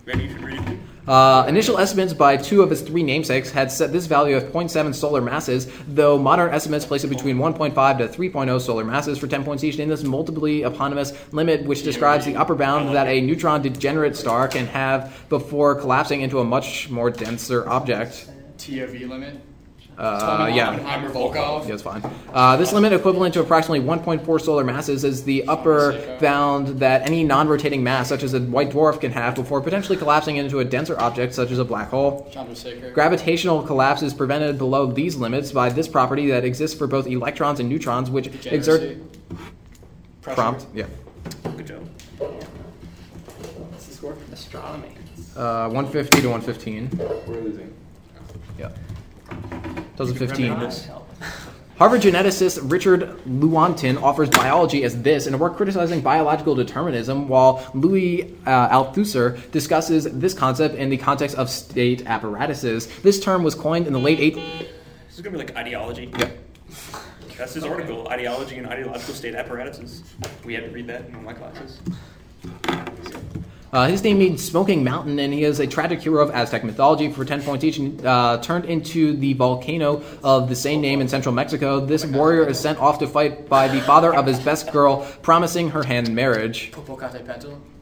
Randy, 0.06 0.24
you 0.24 0.30
should 0.30 0.42
read 0.42 0.68
it. 0.68 0.78
Uh, 1.08 1.44
initial 1.48 1.78
estimates 1.78 2.12
by 2.12 2.36
two 2.36 2.62
of 2.62 2.70
its 2.70 2.82
three 2.82 3.02
namesakes 3.02 3.50
had 3.50 3.72
set 3.72 3.92
this 3.92 4.06
value 4.06 4.36
of 4.36 4.44
0.7 4.44 4.94
solar 4.94 5.20
masses, 5.20 5.70
though 5.88 6.16
modern 6.18 6.52
estimates 6.54 6.84
place 6.84 7.02
it 7.02 7.08
between 7.08 7.36
1.5 7.36 7.98
to 7.98 8.06
3.0 8.06 8.60
solar 8.60 8.84
masses 8.84 9.18
for 9.18 9.26
10 9.26 9.42
points 9.42 9.64
each 9.64 9.78
in 9.78 9.88
this 9.88 10.04
multiply 10.04 10.62
eponymous 10.64 11.12
limit, 11.32 11.64
which 11.64 11.82
describes 11.82 12.24
the 12.24 12.36
upper 12.36 12.54
bound 12.54 12.94
that 12.94 13.08
a 13.08 13.20
neutron 13.20 13.60
degenerate 13.60 14.14
star 14.14 14.46
can 14.46 14.66
have 14.66 15.24
before 15.28 15.74
collapsing 15.74 16.20
into 16.20 16.38
a 16.38 16.44
much 16.44 16.88
more 16.90 17.10
denser 17.10 17.68
object. 17.68 18.30
TOV 18.58 19.08
limit. 19.08 19.40
Uh, 20.00 20.50
yeah. 20.54 20.70
Oppenheimer 20.70 21.10
Volkoff. 21.10 21.68
Yeah, 21.68 21.74
it's 21.74 21.82
fine. 21.82 22.02
Uh, 22.32 22.56
this 22.56 22.72
limit, 22.72 22.94
equivalent 22.94 23.34
to 23.34 23.40
approximately 23.40 23.86
1.4 23.86 24.40
solar 24.40 24.64
masses, 24.64 25.04
is 25.04 25.24
the 25.24 25.46
upper 25.46 26.16
bound 26.20 26.68
that 26.80 27.02
any 27.06 27.22
non-rotating 27.22 27.82
mass, 27.82 28.08
such 28.08 28.22
as 28.22 28.32
a 28.32 28.40
white 28.40 28.70
dwarf, 28.70 28.98
can 29.00 29.12
have 29.12 29.34
before 29.34 29.60
potentially 29.60 29.98
collapsing 29.98 30.36
into 30.36 30.60
a 30.60 30.64
denser 30.64 30.98
object, 30.98 31.34
such 31.34 31.50
as 31.50 31.58
a 31.58 31.64
black 31.66 31.90
hole. 31.90 32.30
Gravitational 32.94 33.62
collapse 33.62 34.00
is 34.00 34.14
prevented 34.14 34.56
below 34.56 34.86
these 34.90 35.16
limits 35.16 35.52
by 35.52 35.68
this 35.68 35.86
property 35.86 36.28
that 36.30 36.44
exists 36.46 36.78
for 36.78 36.86
both 36.86 37.06
electrons 37.06 37.60
and 37.60 37.68
neutrons, 37.68 38.08
which 38.10 38.28
exert 38.46 38.96
Pressure. 40.22 40.34
prompt. 40.34 40.66
Yeah, 40.74 40.86
Good 41.58 41.66
job. 41.66 41.86
What's 42.18 43.84
the 43.86 43.92
score? 43.92 44.16
Astronomy. 44.32 44.94
uh, 45.36 45.68
150 45.68 46.22
to 46.22 46.28
115. 46.30 46.90
We're 47.26 47.40
losing. 47.40 47.74
Yeah, 48.58 48.70
You 48.70 49.38
can 49.38 49.50
remedy 49.50 49.59
2015. 50.06 50.90
Harvard 51.76 52.02
geneticist 52.02 52.70
Richard 52.70 53.18
Lewontin 53.26 54.02
offers 54.02 54.28
biology 54.28 54.84
as 54.84 55.00
this 55.00 55.26
in 55.26 55.32
a 55.32 55.38
work 55.38 55.56
criticizing 55.56 56.02
biological 56.02 56.54
determinism, 56.54 57.26
while 57.26 57.70
Louis 57.72 58.36
uh, 58.44 58.68
Althusser 58.68 59.50
discusses 59.50 60.04
this 60.04 60.34
concept 60.34 60.74
in 60.74 60.90
the 60.90 60.98
context 60.98 61.36
of 61.36 61.48
state 61.48 62.06
apparatuses. 62.06 62.86
This 63.00 63.18
term 63.18 63.42
was 63.42 63.54
coined 63.54 63.86
in 63.86 63.94
the 63.94 63.98
late 63.98 64.18
8th. 64.18 64.34
This 65.06 65.16
is 65.16 65.20
gonna 65.22 65.38
be 65.38 65.44
like 65.44 65.56
ideology. 65.56 66.12
Yeah. 66.18 66.30
That's 67.38 67.54
his 67.54 67.64
article, 67.64 68.06
ideology 68.08 68.58
and 68.58 68.66
ideological 68.66 69.14
state 69.14 69.34
apparatuses. 69.34 70.02
We 70.44 70.52
had 70.52 70.64
to 70.64 70.70
read 70.70 70.86
that 70.88 71.06
in 71.06 71.12
one 71.12 71.20
of 71.20 71.24
my 71.24 71.32
classes. 71.32 71.80
Uh, 73.72 73.86
his 73.86 74.02
name 74.02 74.18
means 74.18 74.44
Smoking 74.44 74.82
Mountain, 74.82 75.20
and 75.20 75.32
he 75.32 75.44
is 75.44 75.60
a 75.60 75.66
tragic 75.66 76.02
hero 76.02 76.22
of 76.22 76.30
Aztec 76.30 76.64
mythology 76.64 77.10
for 77.10 77.24
10 77.24 77.42
points 77.42 77.64
each, 77.64 77.80
uh, 78.04 78.38
turned 78.38 78.64
into 78.64 79.16
the 79.16 79.34
volcano 79.34 80.02
of 80.24 80.48
the 80.48 80.56
same 80.56 80.80
name 80.80 81.00
in 81.00 81.06
central 81.06 81.32
Mexico. 81.32 81.78
This 81.78 82.04
warrior 82.04 82.48
is 82.48 82.58
sent 82.58 82.80
off 82.80 82.98
to 82.98 83.06
fight 83.06 83.48
by 83.48 83.68
the 83.68 83.80
father 83.82 84.12
of 84.12 84.26
his 84.26 84.40
best 84.40 84.72
girl, 84.72 85.06
promising 85.22 85.70
her 85.70 85.84
hand 85.84 86.08
in 86.08 86.16
marriage. 86.16 86.72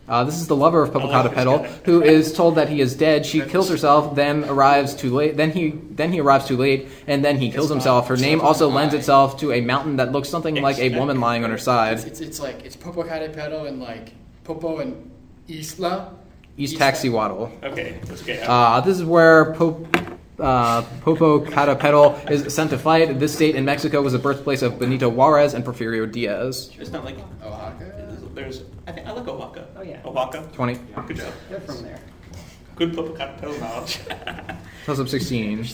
Uh, 0.06 0.24
this 0.24 0.40
is 0.40 0.46
the 0.46 0.56
lover 0.56 0.82
of 0.82 0.90
Popocatépetl, 0.90 1.84
who 1.84 2.02
is 2.02 2.32
told 2.32 2.54
that 2.54 2.68
he 2.68 2.80
is 2.80 2.94
dead. 2.94 3.24
She 3.24 3.42
kills 3.42 3.68
herself, 3.68 4.14
then 4.14 4.44
arrives 4.44 4.94
too 4.94 5.14
late. 5.14 5.36
Then 5.36 5.52
he 5.52 5.70
then 5.70 6.12
he 6.12 6.20
arrives 6.20 6.46
too 6.46 6.56
late, 6.56 6.88
and 7.06 7.22
then 7.22 7.38
he 7.38 7.50
kills 7.50 7.68
himself. 7.68 8.08
Her 8.08 8.16
name 8.16 8.40
also 8.40 8.70
lends 8.70 8.94
itself 8.94 9.38
to 9.40 9.52
a 9.52 9.60
mountain 9.60 9.96
that 9.96 10.12
looks 10.12 10.30
something 10.30 10.62
like 10.62 10.78
a 10.78 10.98
woman 10.98 11.20
lying 11.20 11.44
on 11.44 11.50
her 11.50 11.58
side. 11.58 11.98
It's, 11.98 12.20
it's 12.20 12.40
like 12.40 12.64
it's 12.64 12.74
Popocatépetl 12.74 13.68
and 13.68 13.80
like 13.80 14.14
Popo 14.44 14.78
and 14.78 15.10
Isla. 15.48 16.14
East 16.56 16.74
Isla. 16.74 16.80
Taxiwaddle. 16.92 17.64
Okay, 17.64 18.00
let's 18.08 18.22
get 18.22 18.48
Uh, 18.48 18.80
this 18.80 18.98
is 18.98 19.04
where 19.04 19.52
Pop, 19.54 19.76
uh, 20.38 20.82
Popocatépetl 21.00 22.30
is 22.30 22.54
sent 22.54 22.70
to 22.70 22.78
fight. 22.78 23.18
This 23.18 23.34
state 23.34 23.54
in 23.56 23.64
Mexico 23.64 24.02
was 24.02 24.12
the 24.12 24.18
birthplace 24.18 24.62
of 24.62 24.78
Benito 24.78 25.08
Juarez 25.08 25.54
and 25.54 25.64
Porfirio 25.64 26.10
Diaz. 26.10 26.70
It's 26.78 26.90
not 26.90 27.04
like 27.04 27.18
Oaxaca. 27.42 28.18
there's. 28.34 28.62
I 28.86 28.92
think 28.92 29.06
I 29.06 29.12
like 29.12 29.26
Oaxaca. 29.28 29.66
Oh, 29.76 29.82
yeah. 29.82 30.00
Oaxaca. 30.04 30.48
20. 30.52 30.74
Good 31.06 31.16
job. 31.16 31.32
They're 31.50 31.60
from 31.60 31.82
there. 31.82 32.00
Good 32.76 32.92
Popocatépetl 32.92 33.60
knowledge. 33.60 34.00
Plus 34.84 34.98
up 35.00 35.08
16. 35.08 35.66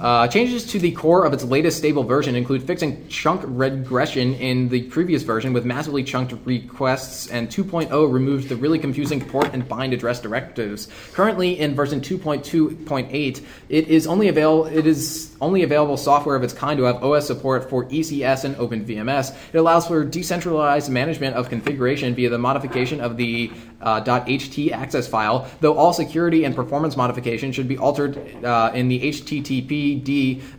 Uh, 0.00 0.28
changes 0.28 0.66
to 0.66 0.78
the 0.78 0.92
core 0.92 1.24
of 1.24 1.32
its 1.32 1.42
latest 1.42 1.78
stable 1.78 2.04
version 2.04 2.36
include 2.36 2.62
fixing 2.62 3.08
chunk 3.08 3.40
regression 3.46 4.34
in 4.34 4.68
the 4.68 4.82
previous 4.82 5.22
version 5.22 5.54
with 5.54 5.64
massively 5.64 6.04
chunked 6.04 6.34
requests, 6.44 7.28
and 7.28 7.48
2.0 7.48 8.12
removed 8.12 8.50
the 8.50 8.56
really 8.56 8.78
confusing 8.78 9.24
port 9.24 9.48
and 9.54 9.66
bind 9.66 9.94
address 9.94 10.20
directives. 10.20 10.88
Currently, 11.14 11.58
in 11.58 11.74
version 11.74 12.02
2.2.8, 12.02 13.44
it 13.70 13.88
is 13.88 14.06
only 14.06 14.28
available. 14.28 14.66
It 14.66 14.86
is 14.86 15.34
only 15.40 15.62
available 15.62 15.96
software 15.96 16.36
of 16.36 16.42
its 16.42 16.52
kind 16.52 16.76
to 16.78 16.84
have 16.84 17.02
OS 17.02 17.26
support 17.26 17.68
for 17.68 17.86
ECS 17.86 18.44
and 18.44 18.54
OpenVMS. 18.56 19.34
It 19.52 19.58
allows 19.58 19.86
for 19.86 20.04
decentralized 20.04 20.90
management 20.90 21.36
of 21.36 21.48
configuration 21.48 22.14
via 22.14 22.30
the 22.30 22.38
modification 22.38 23.00
of 23.00 23.16
the 23.16 23.50
uh, 23.80 24.02
.htaccess 24.02 25.08
file, 25.08 25.48
though 25.60 25.76
all 25.76 25.92
security 25.92 26.44
and 26.44 26.54
performance 26.54 26.96
modifications 26.96 27.54
should 27.54 27.68
be 27.68 27.76
altered 27.78 28.16
uh, 28.44 28.70
in 28.74 28.88
the 28.88 29.00
httpd.conf 29.00 30.54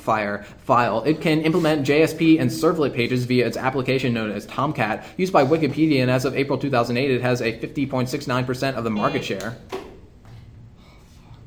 file. 0.00 0.42
file. 0.58 1.02
It 1.04 1.20
can 1.20 1.40
implement 1.42 1.86
JSP 1.86 2.40
and 2.40 2.50
servlet 2.50 2.94
pages 2.94 3.24
via 3.24 3.46
its 3.46 3.56
application 3.56 4.12
known 4.12 4.30
as 4.32 4.46
Tomcat, 4.46 5.06
used 5.16 5.32
by 5.32 5.44
Wikipedia, 5.44 6.02
and 6.02 6.10
as 6.10 6.24
of 6.24 6.36
April 6.36 6.58
2008, 6.58 7.10
it 7.10 7.22
has 7.22 7.40
a 7.40 7.52
50.69% 7.58 8.74
of 8.74 8.84
the 8.84 8.90
market 8.90 9.24
share. 9.24 9.56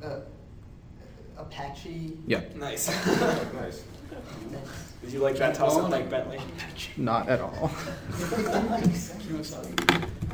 Uh, 0.04 0.20
Apache. 1.38 2.18
Yeah, 2.28 2.42
Nice. 2.56 2.88
Nice. 3.54 3.84
Did 5.02 5.14
you 5.14 5.20
like 5.20 5.36
that 5.36 5.54
toss 5.54 5.76
up 5.78 5.92
like 5.92 6.10
Bentley? 6.10 6.40
not 6.98 7.30
at 7.30 7.40
all. 7.40 7.70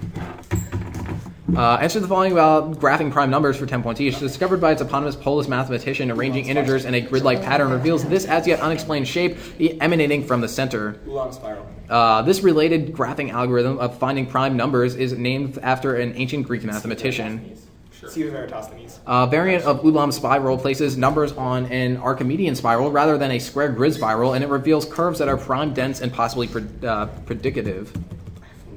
Uh, 1.55 1.75
answer 1.81 1.99
the 1.99 2.07
following 2.07 2.31
about 2.31 2.79
graphing 2.79 3.11
prime 3.11 3.29
numbers 3.29 3.57
for 3.57 3.65
10 3.65 3.83
points 3.83 3.99
each. 3.99 4.17
Discovered 4.19 4.61
by 4.61 4.71
its 4.71 4.81
eponymous 4.81 5.17
Polish 5.17 5.49
mathematician, 5.49 6.09
arranging 6.09 6.45
integers 6.47 6.85
in 6.85 6.93
a 6.93 7.01
grid-like 7.01 7.41
pattern 7.41 7.71
reveals 7.71 8.05
this 8.05 8.25
as 8.25 8.47
yet 8.47 8.61
unexplained 8.61 9.07
shape 9.07 9.37
emanating 9.59 10.25
from 10.25 10.39
the 10.39 10.47
center. 10.47 10.97
Long 11.05 11.33
spiral. 11.33 11.67
Uh, 11.89 12.21
this 12.21 12.41
related 12.41 12.93
graphing 12.93 13.31
algorithm 13.31 13.77
of 13.79 13.97
finding 13.97 14.25
prime 14.25 14.55
numbers 14.55 14.95
is 14.95 15.11
named 15.13 15.59
after 15.61 15.95
an 15.95 16.13
ancient 16.15 16.47
Greek 16.47 16.63
mathematician. 16.63 17.57
Sieve 18.07 18.27
of 18.27 18.33
Eratosthenes. 18.33 18.99
A 19.05 19.27
variant 19.27 19.63
of 19.65 19.81
Ulam 19.81 20.11
spiral 20.11 20.57
places 20.57 20.97
numbers 20.97 21.33
on 21.33 21.65
an 21.67 21.97
Archimedean 21.97 22.55
spiral 22.55 22.91
rather 22.91 23.17
than 23.17 23.31
a 23.31 23.39
square 23.39 23.69
grid 23.69 23.93
spiral, 23.93 24.33
and 24.33 24.43
it 24.43 24.49
reveals 24.49 24.85
curves 24.85 25.19
that 25.19 25.27
are 25.27 25.37
prime 25.37 25.73
dense 25.73 26.01
and 26.01 26.11
possibly 26.11 26.47
pre- 26.47 26.63
uh, 26.83 27.07
predicative. 27.25 27.89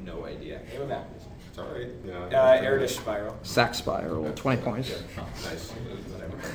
No 0.03 0.25
idea. 0.25 0.61
Name 0.71 0.81
of 0.81 0.89
that. 0.89 1.07
It's 1.49 1.57
all 1.57 1.65
right. 1.67 1.87
Yeah. 2.05 2.24
Uh, 2.35 2.65
Erdős 2.65 2.91
spiral. 2.91 3.37
Sack 3.41 3.73
spiral, 3.73 4.33
20 4.41 4.57
points. 4.63 4.89
Nice. 4.89 5.73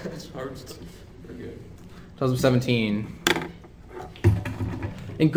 That's 0.03 0.27
hard 0.35 0.57
stuff. 0.57 0.77
2017. 2.19 3.07
In 5.17 5.31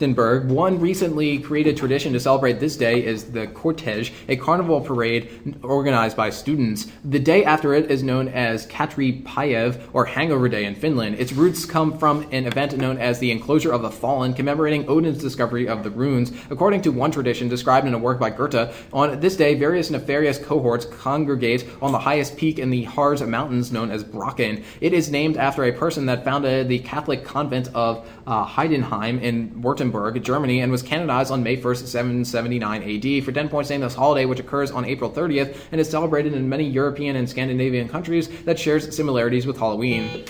Gothenburg, 0.00 0.48
one 0.48 0.80
recently 0.80 1.38
created 1.40 1.76
tradition 1.76 2.14
to 2.14 2.20
celebrate 2.20 2.58
this 2.58 2.74
day 2.74 3.04
is 3.04 3.32
the 3.32 3.48
Cortege, 3.48 4.12
a 4.28 4.36
carnival 4.36 4.80
parade 4.80 5.58
organized 5.62 6.16
by 6.16 6.30
students. 6.30 6.86
The 7.04 7.18
day 7.18 7.44
after 7.44 7.74
it 7.74 7.90
is 7.90 8.02
known 8.02 8.28
as 8.28 8.66
Katri 8.66 9.22
Payev, 9.24 9.78
or 9.92 10.06
Hangover 10.06 10.48
Day 10.48 10.64
in 10.64 10.74
Finland. 10.74 11.16
Its 11.16 11.34
roots 11.34 11.66
come 11.66 11.98
from 11.98 12.26
an 12.30 12.46
event 12.46 12.78
known 12.78 12.96
as 12.96 13.18
the 13.18 13.30
Enclosure 13.30 13.72
of 13.72 13.82
the 13.82 13.90
Fallen, 13.90 14.32
commemorating 14.32 14.88
Odin's 14.88 15.18
discovery 15.18 15.68
of 15.68 15.84
the 15.84 15.90
runes. 15.90 16.32
According 16.48 16.80
to 16.82 16.92
one 16.92 17.10
tradition 17.10 17.50
described 17.50 17.86
in 17.86 17.92
a 17.92 17.98
work 17.98 18.18
by 18.18 18.30
Goethe, 18.30 18.74
on 18.94 19.20
this 19.20 19.36
day, 19.36 19.54
various 19.54 19.90
nefarious 19.90 20.38
cohorts 20.38 20.86
congregate 20.86 21.68
on 21.82 21.92
the 21.92 21.98
highest 21.98 22.38
peak 22.38 22.58
in 22.58 22.70
the 22.70 22.84
Harz 22.84 23.20
Mountains 23.20 23.70
known 23.70 23.90
as 23.90 24.02
Brocken. 24.02 24.64
It 24.80 24.94
is 24.94 25.10
named 25.10 25.36
after 25.36 25.64
a 25.64 25.72
person 25.72 26.06
that 26.06 26.24
founded 26.24 26.70
the 26.70 26.78
Catholic 26.78 27.22
convent 27.22 27.68
of 27.74 28.08
uh, 28.26 28.46
Heidenheim 28.46 29.20
in 29.20 29.50
Württemberg, 29.62 29.89
Germany, 30.22 30.60
and 30.60 30.70
was 30.70 30.82
canonized 30.82 31.30
on 31.30 31.42
May 31.42 31.56
1st, 31.56 31.86
779 31.86 32.82
AD. 32.82 33.24
For 33.24 33.32
10 33.32 33.48
points, 33.48 33.70
name 33.70 33.80
this 33.80 33.94
holiday, 33.94 34.24
which 34.24 34.40
occurs 34.40 34.70
on 34.70 34.84
April 34.84 35.10
30th 35.10 35.56
and 35.72 35.80
is 35.80 35.88
celebrated 35.88 36.34
in 36.34 36.48
many 36.48 36.64
European 36.64 37.16
and 37.16 37.28
Scandinavian 37.28 37.88
countries 37.88 38.28
that 38.44 38.58
shares 38.58 38.94
similarities 38.94 39.46
with 39.46 39.58
Halloween. 39.58 40.24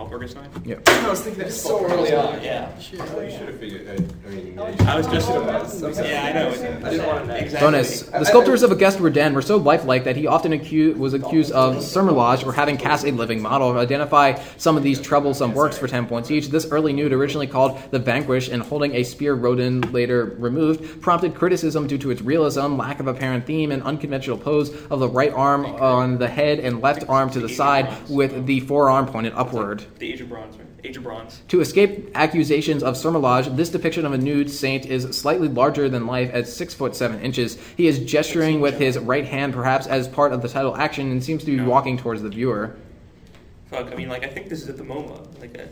Like, 0.00 0.12
all 0.12 0.18
Walpurgisnacht? 0.18 0.66
Yep. 0.66 0.88
I 0.88 1.08
was 1.10 1.20
thinking 1.20 1.42
that 1.44 1.52
so 1.52 1.84
early 1.84 2.14
on. 2.14 2.42
Yeah. 2.42 2.70
Oh, 2.98 3.20
you 3.20 3.30
should 3.30 3.48
have 3.48 3.60
figured, 3.60 3.88
I, 3.88 4.28
I 4.28 4.30
mean. 4.30 4.58
I 4.58 4.96
was 4.96 5.06
just. 5.06 5.30
Okay. 5.30 6.10
Yeah, 6.10 6.24
I 6.24 6.32
know. 6.32 6.48
I 6.50 6.90
didn't 6.90 7.06
want 7.06 7.20
to 7.20 7.26
know. 7.26 7.34
Exactly. 7.34 7.66
Bonus. 7.66 8.02
The 8.02 8.24
sculptures 8.24 8.62
of 8.62 8.72
Auguste 8.72 9.00
Rodin 9.00 9.34
were 9.34 9.42
so 9.42 9.56
lifelike 9.56 10.04
that 10.04 10.16
he 10.16 10.26
often 10.26 10.52
acu- 10.52 10.96
was 10.96 11.14
accused 11.14 11.52
of 11.52 11.82
surmoulage 11.82 12.44
or 12.44 12.52
having 12.52 12.76
cast 12.76 13.04
a 13.06 13.10
living 13.12 13.42
model. 13.42 13.76
Identify 13.76 14.40
some 14.56 14.76
of 14.76 14.82
these 14.82 15.00
troublesome 15.00 15.52
works 15.54 15.76
for 15.78 15.86
10 15.86 16.06
points 16.06 16.30
each. 16.30 16.48
This 16.48 16.66
early 16.70 16.92
nude, 16.92 17.12
originally 17.12 17.46
called 17.46 17.78
The 17.90 17.98
Vanquish 17.98 18.48
and 18.48 18.62
holding 18.62 18.94
a 18.94 19.02
spear 19.02 19.34
Rodin 19.34 19.80
later 19.92 20.36
removed, 20.38 21.00
prompted 21.02 21.34
criticism 21.34 21.86
due 21.86 21.98
to 21.98 22.10
its 22.10 22.22
realism, 22.22 22.76
lack 22.76 23.00
of 23.00 23.06
apparent 23.06 23.46
theme, 23.46 23.72
and 23.72 23.82
unconventional 23.82 24.38
pose 24.38 24.70
of 24.86 25.00
the 25.00 25.08
right 25.08 25.32
arm 25.32 25.66
on 25.66 26.18
the 26.18 26.28
head 26.28 26.58
and 26.60 26.80
left 26.80 27.04
arm 27.08 27.30
to 27.30 27.40
the 27.40 27.48
side 27.48 27.88
with 28.08 28.46
the 28.46 28.60
forearm 28.60 29.06
pointed 29.06 29.32
upward. 29.34 29.84
The 29.98 30.12
Age 30.12 30.20
of 30.20 30.28
Bronze, 30.28 30.56
right? 30.56 30.66
Age 30.84 30.96
of 30.96 31.02
Bronze. 31.02 31.42
To 31.48 31.60
escape 31.60 32.10
accusations 32.14 32.82
of 32.82 32.96
surmoulage, 32.96 33.48
this 33.56 33.68
depiction 33.68 34.06
of 34.06 34.12
a 34.12 34.18
nude 34.18 34.50
saint 34.50 34.86
is 34.86 35.16
slightly 35.16 35.48
larger 35.48 35.88
than 35.88 36.06
life 36.06 36.30
at 36.32 36.48
six 36.48 36.74
foot 36.74 36.96
seven 36.96 37.20
inches. 37.20 37.58
He 37.76 37.86
is 37.86 37.98
gesturing 37.98 38.60
with 38.60 38.78
his 38.78 38.98
right 38.98 39.26
hand, 39.26 39.52
perhaps 39.52 39.86
as 39.86 40.08
part 40.08 40.32
of 40.32 40.42
the 40.42 40.48
title 40.48 40.76
action, 40.76 41.10
and 41.10 41.22
seems 41.22 41.44
to 41.44 41.56
be 41.56 41.62
walking 41.62 41.98
towards 41.98 42.22
the 42.22 42.28
viewer. 42.28 42.76
Fuck, 43.70 43.92
I 43.92 43.94
mean, 43.94 44.08
like, 44.08 44.24
I 44.24 44.28
think 44.28 44.48
this 44.48 44.62
is 44.62 44.68
at 44.68 44.76
the 44.76 44.82
MoMA. 44.82 45.40
Like, 45.40 45.56
uh, 45.56 45.66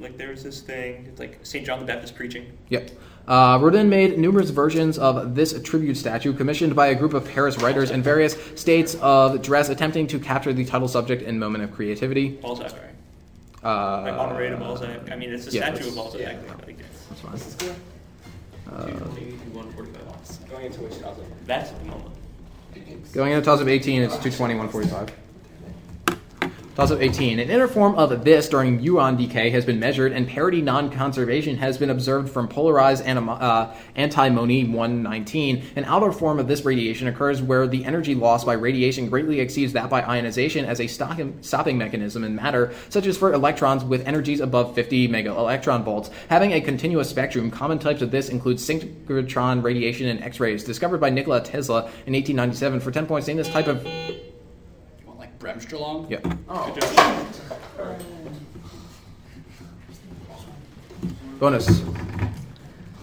like 0.00 0.18
there's 0.18 0.42
this 0.42 0.60
thing, 0.60 1.06
it's 1.06 1.20
like 1.20 1.38
St. 1.44 1.64
John 1.64 1.78
the 1.78 1.84
Baptist 1.84 2.16
preaching. 2.16 2.58
Yep. 2.68 2.90
Uh, 3.28 3.58
Rodin 3.62 3.88
made 3.88 4.18
numerous 4.18 4.50
versions 4.50 4.98
of 4.98 5.36
this 5.36 5.58
tribute 5.62 5.96
statue, 5.96 6.32
commissioned 6.32 6.74
by 6.74 6.88
a 6.88 6.94
group 6.96 7.14
of 7.14 7.26
Paris 7.28 7.56
writers 7.58 7.92
in 7.92 8.02
various 8.02 8.36
states 8.56 8.96
of 8.96 9.40
dress, 9.40 9.68
attempting 9.68 10.08
to 10.08 10.18
capture 10.18 10.52
the 10.52 10.64
title 10.64 10.88
subject 10.88 11.22
in 11.22 11.38
moment 11.38 11.62
of 11.62 11.72
creativity. 11.72 12.30
Balzac? 12.30 12.72
Uh, 13.64 14.02
Like, 14.04 14.14
Honoré 14.14 14.50
de 14.50 14.56
Balzac. 14.56 15.10
I 15.10 15.16
mean, 15.16 15.32
it's 15.32 15.46
a 15.46 15.50
yeah, 15.50 15.62
statue 15.72 15.88
of 15.88 15.94
that's- 15.94 15.96
Balzac. 15.96 16.20
yeah. 16.20 16.26
Like, 16.66 16.78
That's 17.08 17.20
fine. 17.20 17.32
This 17.32 17.46
is 17.48 17.54
good. 17.54 17.74
Uh, 18.70 18.86
145. 19.52 20.50
Going 20.50 20.66
into 20.66 20.80
which 20.80 21.00
housing? 21.00 21.24
that's 21.46 21.70
at 21.70 21.78
the 21.84 21.90
MoMA. 21.90 23.12
Going 23.12 23.32
into 23.32 23.44
toss 23.44 23.60
of 23.60 23.68
18, 23.68 24.02
it's 24.02 24.14
220, 24.14 24.54
145. 24.54 25.12
Toss 26.74 26.90
of 26.90 27.00
18. 27.00 27.38
An 27.38 27.50
inner 27.50 27.68
form 27.68 27.94
of 27.94 28.24
this 28.24 28.48
during 28.48 28.80
muon 28.80 29.16
decay 29.16 29.50
has 29.50 29.64
been 29.64 29.78
measured, 29.78 30.10
and 30.10 30.26
parity 30.26 30.60
non 30.60 30.90
conservation 30.90 31.56
has 31.58 31.78
been 31.78 31.88
observed 31.88 32.28
from 32.28 32.48
polarized 32.48 33.04
anim- 33.04 33.28
uh, 33.28 33.72
antimony 33.94 34.64
119. 34.64 35.62
An 35.76 35.84
outer 35.84 36.10
form 36.10 36.40
of 36.40 36.48
this 36.48 36.64
radiation 36.64 37.06
occurs 37.06 37.40
where 37.40 37.68
the 37.68 37.84
energy 37.84 38.16
loss 38.16 38.42
by 38.42 38.54
radiation 38.54 39.08
greatly 39.08 39.38
exceeds 39.38 39.72
that 39.74 39.88
by 39.88 40.02
ionization 40.02 40.64
as 40.64 40.80
a 40.80 40.88
stopping 40.88 41.78
mechanism 41.78 42.24
in 42.24 42.34
matter, 42.34 42.74
such 42.88 43.06
as 43.06 43.16
for 43.16 43.32
electrons 43.32 43.84
with 43.84 44.04
energies 44.04 44.40
above 44.40 44.74
50 44.74 45.06
mega 45.06 45.30
electron 45.30 45.84
volts. 45.84 46.10
Having 46.28 46.54
a 46.54 46.60
continuous 46.60 47.08
spectrum, 47.08 47.52
common 47.52 47.78
types 47.78 48.02
of 48.02 48.10
this 48.10 48.28
include 48.28 48.56
synchrotron 48.56 49.62
radiation 49.62 50.08
and 50.08 50.24
X 50.24 50.40
rays, 50.40 50.64
discovered 50.64 50.98
by 50.98 51.10
Nikola 51.10 51.40
Tesla 51.40 51.82
in 52.06 52.14
1897. 52.14 52.80
For 52.80 52.90
10 52.90 53.06
points, 53.06 53.28
name 53.28 53.36
this 53.36 53.48
type 53.48 53.68
of. 53.68 53.86
You 55.44 55.50
want 55.50 55.60
like 55.60 55.68
Bremsstrahlung? 55.68 56.10
Yeah. 56.10 56.20
Good 56.72 56.80
job. 56.96 58.00
Bonus. 61.38 61.82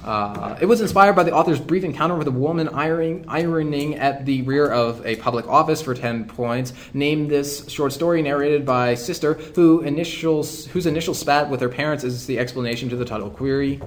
Uh, 0.03 0.57
it 0.59 0.65
was 0.65 0.81
inspired 0.81 1.15
by 1.15 1.21
the 1.21 1.31
author's 1.31 1.59
brief 1.59 1.83
encounter 1.83 2.15
with 2.15 2.27
a 2.27 2.31
woman 2.31 2.67
ironing, 2.69 3.23
ironing 3.27 3.95
at 3.95 4.25
the 4.25 4.41
rear 4.41 4.71
of 4.71 5.05
a 5.05 5.15
public 5.17 5.47
office 5.47 5.83
for 5.83 5.93
10 5.93 6.25
points. 6.25 6.73
Name 6.95 7.27
this 7.27 7.69
short 7.69 7.93
story 7.93 8.23
narrated 8.23 8.65
by 8.65 8.95
Sister, 8.95 9.35
who 9.35 9.81
initials, 9.81 10.65
whose 10.65 10.87
initial 10.87 11.13
spat 11.13 11.47
with 11.47 11.61
her 11.61 11.69
parents 11.69 12.03
is 12.03 12.25
the 12.25 12.39
explanation 12.39 12.89
to 12.89 12.95
the 12.95 13.05
title 13.05 13.29
query. 13.29 13.79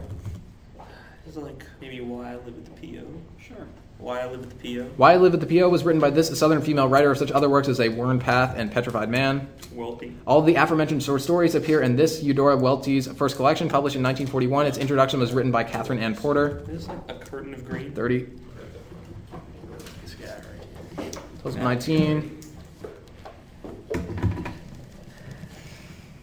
Is 1.26 1.36
it 1.36 1.40
like 1.40 1.64
maybe 1.80 2.00
Why 2.00 2.30
I 2.30 2.36
Live 2.36 2.46
at 2.46 2.64
the 2.64 2.70
PO? 2.70 3.04
Sure. 3.40 3.66
Why 4.04 4.20
I 4.20 4.26
Live 4.26 4.42
at 4.42 4.50
the 4.50 4.76
PO? 4.76 4.90
Why 4.98 5.14
I 5.14 5.16
Live 5.16 5.32
at 5.32 5.40
the 5.40 5.46
P.O. 5.46 5.66
was 5.70 5.82
written 5.82 5.98
by 5.98 6.10
this 6.10 6.38
southern 6.38 6.60
female 6.60 6.86
writer 6.86 7.10
of 7.10 7.16
such 7.16 7.30
other 7.30 7.48
works 7.48 7.68
as 7.68 7.80
A 7.80 7.88
Worn 7.88 8.18
Path 8.18 8.54
and 8.54 8.70
Petrified 8.70 9.08
Man. 9.08 9.48
Welty. 9.72 10.14
All 10.26 10.42
the 10.42 10.56
aforementioned 10.56 11.02
short 11.02 11.22
stories 11.22 11.54
appear 11.54 11.80
in 11.80 11.96
this 11.96 12.22
Eudora 12.22 12.58
Welty's 12.58 13.06
first 13.06 13.36
collection, 13.36 13.70
published 13.70 13.96
in 13.96 14.02
1941. 14.02 14.66
Its 14.66 14.76
introduction 14.76 15.20
was 15.20 15.32
written 15.32 15.50
by 15.50 15.64
Katherine 15.64 16.00
Anne 16.00 16.14
Porter. 16.14 16.66
Is 16.68 16.86
like 16.86 16.98
a 17.08 17.14
curtain 17.14 17.54
of 17.54 17.66
green? 17.66 17.94
30. 17.94 18.26
This 20.02 20.14
guy 20.16 20.26
right 20.26 21.02
here. 21.02 21.12
2019. 21.42 22.33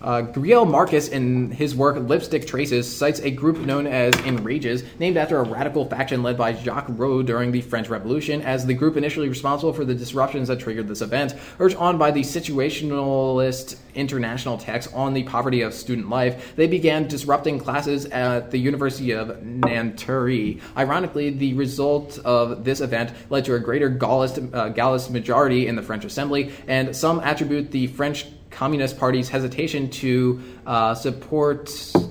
Uh, 0.02 0.24
Greil 0.24 0.68
Marcus, 0.68 1.08
in 1.08 1.52
his 1.52 1.76
work 1.76 1.96
Lipstick 1.96 2.48
Traces, 2.48 2.96
cites 2.96 3.20
a 3.20 3.30
group 3.30 3.60
known 3.60 3.86
as 3.86 4.16
Enrages, 4.22 4.84
named 4.98 5.16
after 5.16 5.38
a 5.38 5.44
radical 5.44 5.86
faction 5.86 6.24
led 6.24 6.38
by 6.38 6.54
Jacques 6.54 6.88
Rode 6.90 7.28
during 7.28 7.52
the 7.52 7.62
French 7.62 7.88
Revolution, 7.88 8.42
as 8.42 8.66
the 8.66 8.74
group 8.74 8.98
initially 8.98 9.30
responsible 9.30 9.74
for 9.74 9.86
the 9.86 9.94
disruptions 9.94 10.48
that 10.48 10.60
triggered 10.60 10.88
this 10.88 11.02
event. 11.02 11.36
Urged 11.60 11.76
on 11.76 12.00
by 12.00 12.10
the 12.10 12.22
situationalist 12.22 13.78
international 13.94 14.58
text 14.58 14.92
on 14.94 15.14
the 15.14 15.24
poverty 15.24 15.62
of 15.62 15.74
student 15.74 16.10
life, 16.10 16.56
they 16.56 16.68
began 16.68 17.08
disrupting 17.08 17.60
classes 17.60 18.06
at 18.08 18.50
the 18.50 18.58
University 18.58 19.12
of 19.12 19.44
Nanterre. 19.44 20.56
Ironically, 20.76 21.30
the 21.30 21.54
result 21.54 22.18
of 22.26 22.64
this 22.64 22.82
event 22.82 23.12
led 23.30 23.46
to 23.46 23.54
a 23.54 23.60
greater 23.60 23.90
Gaullist, 23.90 24.38
uh, 24.54 24.70
Gaullist 24.70 25.12
majority 25.12 25.68
in 25.68 25.76
the 25.76 25.84
French 25.84 26.06
Assembly, 26.06 26.52
and 26.68 26.96
some 26.96 27.20
attribute 27.20 27.72
the 27.72 27.88
French 27.88 28.26
Communist 28.52 29.00
Party's 29.00 29.30
hesitation 29.30 29.90
to 29.90 30.42
uh, 30.66 30.94
support 30.94 31.68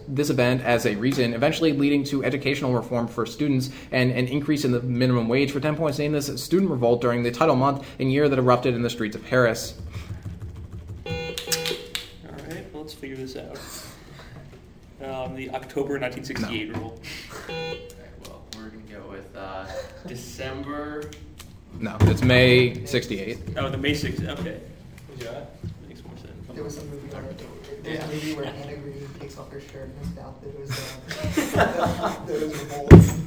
this 0.09 0.31
event 0.31 0.63
as 0.63 0.87
a 0.87 0.97
reason, 0.97 1.35
eventually 1.35 1.73
leading 1.73 2.03
to 2.05 2.25
educational 2.25 2.75
reform 2.75 3.07
for 3.07 3.27
students 3.27 3.71
and 3.93 4.11
an 4.11 4.27
increase 4.27 4.65
in 4.65 4.73
the 4.73 4.81
minimum 4.81 5.29
wage. 5.29 5.53
For 5.53 5.61
10 5.61 5.77
points, 5.77 5.99
name 5.99 6.13
this 6.13 6.43
student 6.43 6.71
revolt 6.71 7.01
during 7.01 7.23
the 7.23 7.31
title 7.31 7.57
month 7.57 7.87
and 7.99 8.11
year 8.11 8.29
that 8.29 8.39
erupted 8.39 8.75
in 8.75 8.83
the 8.83 8.91
streets 8.91 9.15
of 9.15 9.25
Paris. 9.25 9.75
All 11.07 11.13
right, 11.13 12.67
well, 12.73 12.83
let's 12.83 12.95
figure 12.95 13.17
this 13.17 13.37
out. 13.37 13.59
Um, 15.03 15.35
the 15.35 15.51
October 15.51 15.99
1968 15.99 16.69
revolt. 16.75 17.05
Well, 17.49 18.43
we're 18.57 18.69
gonna 18.69 18.83
go 18.91 19.09
with 19.09 19.35
uh, 19.37 19.67
December. 20.07 21.11
No, 21.79 21.97
it's 22.03 22.23
May 22.23 22.85
68. 22.85 23.39
Oh, 23.57 23.71
the 23.71 23.79
May 23.79 23.95
68, 23.95 24.39
Okay. 24.41 24.61
Yeah. 25.19 25.45
There 26.55 26.65
was 26.65 26.79
a 26.79 26.85
movie 26.85 27.15
on 27.15 27.25
there 27.25 27.60
was 27.85 27.99
a 27.99 28.07
movie 28.07 28.35
where 28.35 28.47
Anna 28.47 28.77
Green 28.77 29.09
takes 29.19 29.39
off 29.39 29.51
her 29.51 29.61
shirt 29.61 29.89
and 29.89 29.99
his 29.99 30.17
mouth. 30.17 30.35
It 30.45 30.59
was, 30.59 31.55
uh, 31.57 32.25
there 32.27 32.41
was 32.41 32.59
revolts. 32.61 33.21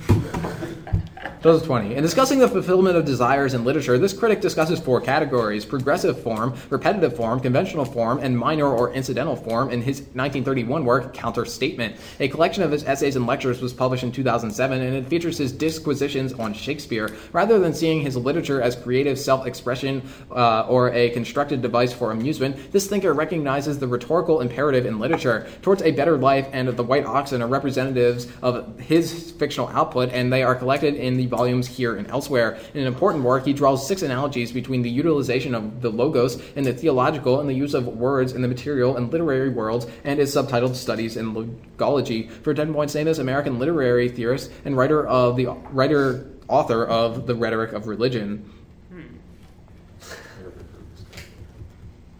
2020. 1.43 1.95
In 1.95 2.01
discussing 2.01 2.39
the 2.39 2.47
fulfillment 2.47 2.95
of 2.95 3.03
desires 3.03 3.53
in 3.53 3.65
literature, 3.65 3.97
this 3.97 4.13
critic 4.13 4.39
discusses 4.39 4.79
four 4.79 5.01
categories 5.01 5.65
progressive 5.65 6.23
form, 6.23 6.55
repetitive 6.69 7.17
form, 7.17 7.41
conventional 7.41 7.83
form, 7.83 8.19
and 8.19 8.37
minor 8.37 8.67
or 8.67 8.93
incidental 8.93 9.35
form 9.35 9.69
in 9.69 9.81
his 9.81 9.99
1931 10.13 10.85
work, 10.85 11.13
Counter 11.13 11.43
Statement. 11.43 11.97
A 12.21 12.29
collection 12.29 12.63
of 12.63 12.71
his 12.71 12.85
essays 12.85 13.17
and 13.17 13.27
lectures 13.27 13.61
was 13.61 13.73
published 13.73 14.03
in 14.05 14.11
2007, 14.13 14.81
and 14.81 14.95
it 14.95 15.05
features 15.07 15.37
his 15.37 15.51
disquisitions 15.51 16.31
on 16.31 16.53
Shakespeare. 16.53 17.13
Rather 17.33 17.59
than 17.59 17.73
seeing 17.73 17.99
his 17.99 18.15
literature 18.15 18.61
as 18.61 18.77
creative 18.77 19.19
self 19.19 19.45
expression 19.45 20.01
uh, 20.31 20.65
or 20.69 20.93
a 20.93 21.09
constructed 21.09 21.61
device 21.61 21.91
for 21.91 22.11
amusement, 22.11 22.71
this 22.71 22.87
thinker 22.87 23.13
recognizes 23.13 23.79
the 23.79 23.87
rhetorical 23.87 24.39
imperative 24.43 24.85
in 24.85 24.99
literature 24.99 25.47
towards 25.63 25.81
a 25.81 25.91
better 25.91 26.17
life, 26.17 26.47
and 26.53 26.67
the 26.67 26.83
White 26.83 27.05
Oxen 27.05 27.41
are 27.41 27.47
representatives 27.47 28.27
of 28.43 28.79
his 28.79 29.31
fictional 29.31 29.69
output, 29.69 30.09
and 30.11 30.31
they 30.31 30.43
are 30.43 30.53
collected 30.53 30.93
in 30.93 31.17
the 31.17 31.25
volumes 31.25 31.65
here 31.65 31.95
and 31.95 32.07
elsewhere. 32.09 32.59
In 32.75 32.81
an 32.81 32.87
important 32.87 33.23
work, 33.23 33.45
he 33.45 33.53
draws 33.53 33.87
six 33.87 34.03
analogies 34.03 34.51
between 34.51 34.83
the 34.83 34.89
utilization 34.89 35.55
of 35.55 35.81
the 35.81 35.89
logos 35.89 36.39
in 36.55 36.63
the 36.63 36.73
theological 36.73 37.39
and 37.39 37.49
the 37.49 37.53
use 37.53 37.73
of 37.73 37.87
words 37.87 38.33
in 38.33 38.41
the 38.43 38.47
material 38.47 38.95
and 38.97 39.11
literary 39.11 39.49
worlds, 39.49 39.87
and 40.03 40.19
is 40.19 40.35
subtitled 40.35 40.75
Studies 40.75 41.17
in 41.17 41.33
Logology. 41.33 42.29
For 42.29 42.53
10 42.53 42.73
points, 42.73 42.93
name 42.93 43.05
this 43.05 43.17
American 43.17 43.57
literary 43.57 44.09
theorist 44.09 44.51
and 44.65 44.77
writer 44.77 45.07
of 45.07 45.37
the 45.37 45.47
writer 45.71 46.29
author 46.47 46.85
of 46.85 47.25
The 47.25 47.35
Rhetoric 47.35 47.73
of 47.73 47.87
Religion. 47.87 48.49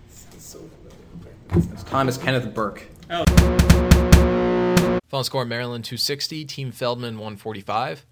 Sounds 0.09 0.43
so 0.43 0.59
familiar. 1.54 1.74
It's 1.74 1.84
Thomas 1.84 2.18
Kenneth 2.18 2.54
Burke. 2.54 2.84
Oh. 3.10 3.26
Final 5.08 5.24
score 5.24 5.46
Maryland 5.46 5.86
260, 5.86 6.46
Team 6.46 6.72
Feldman 6.72 7.18
145. 7.20 8.06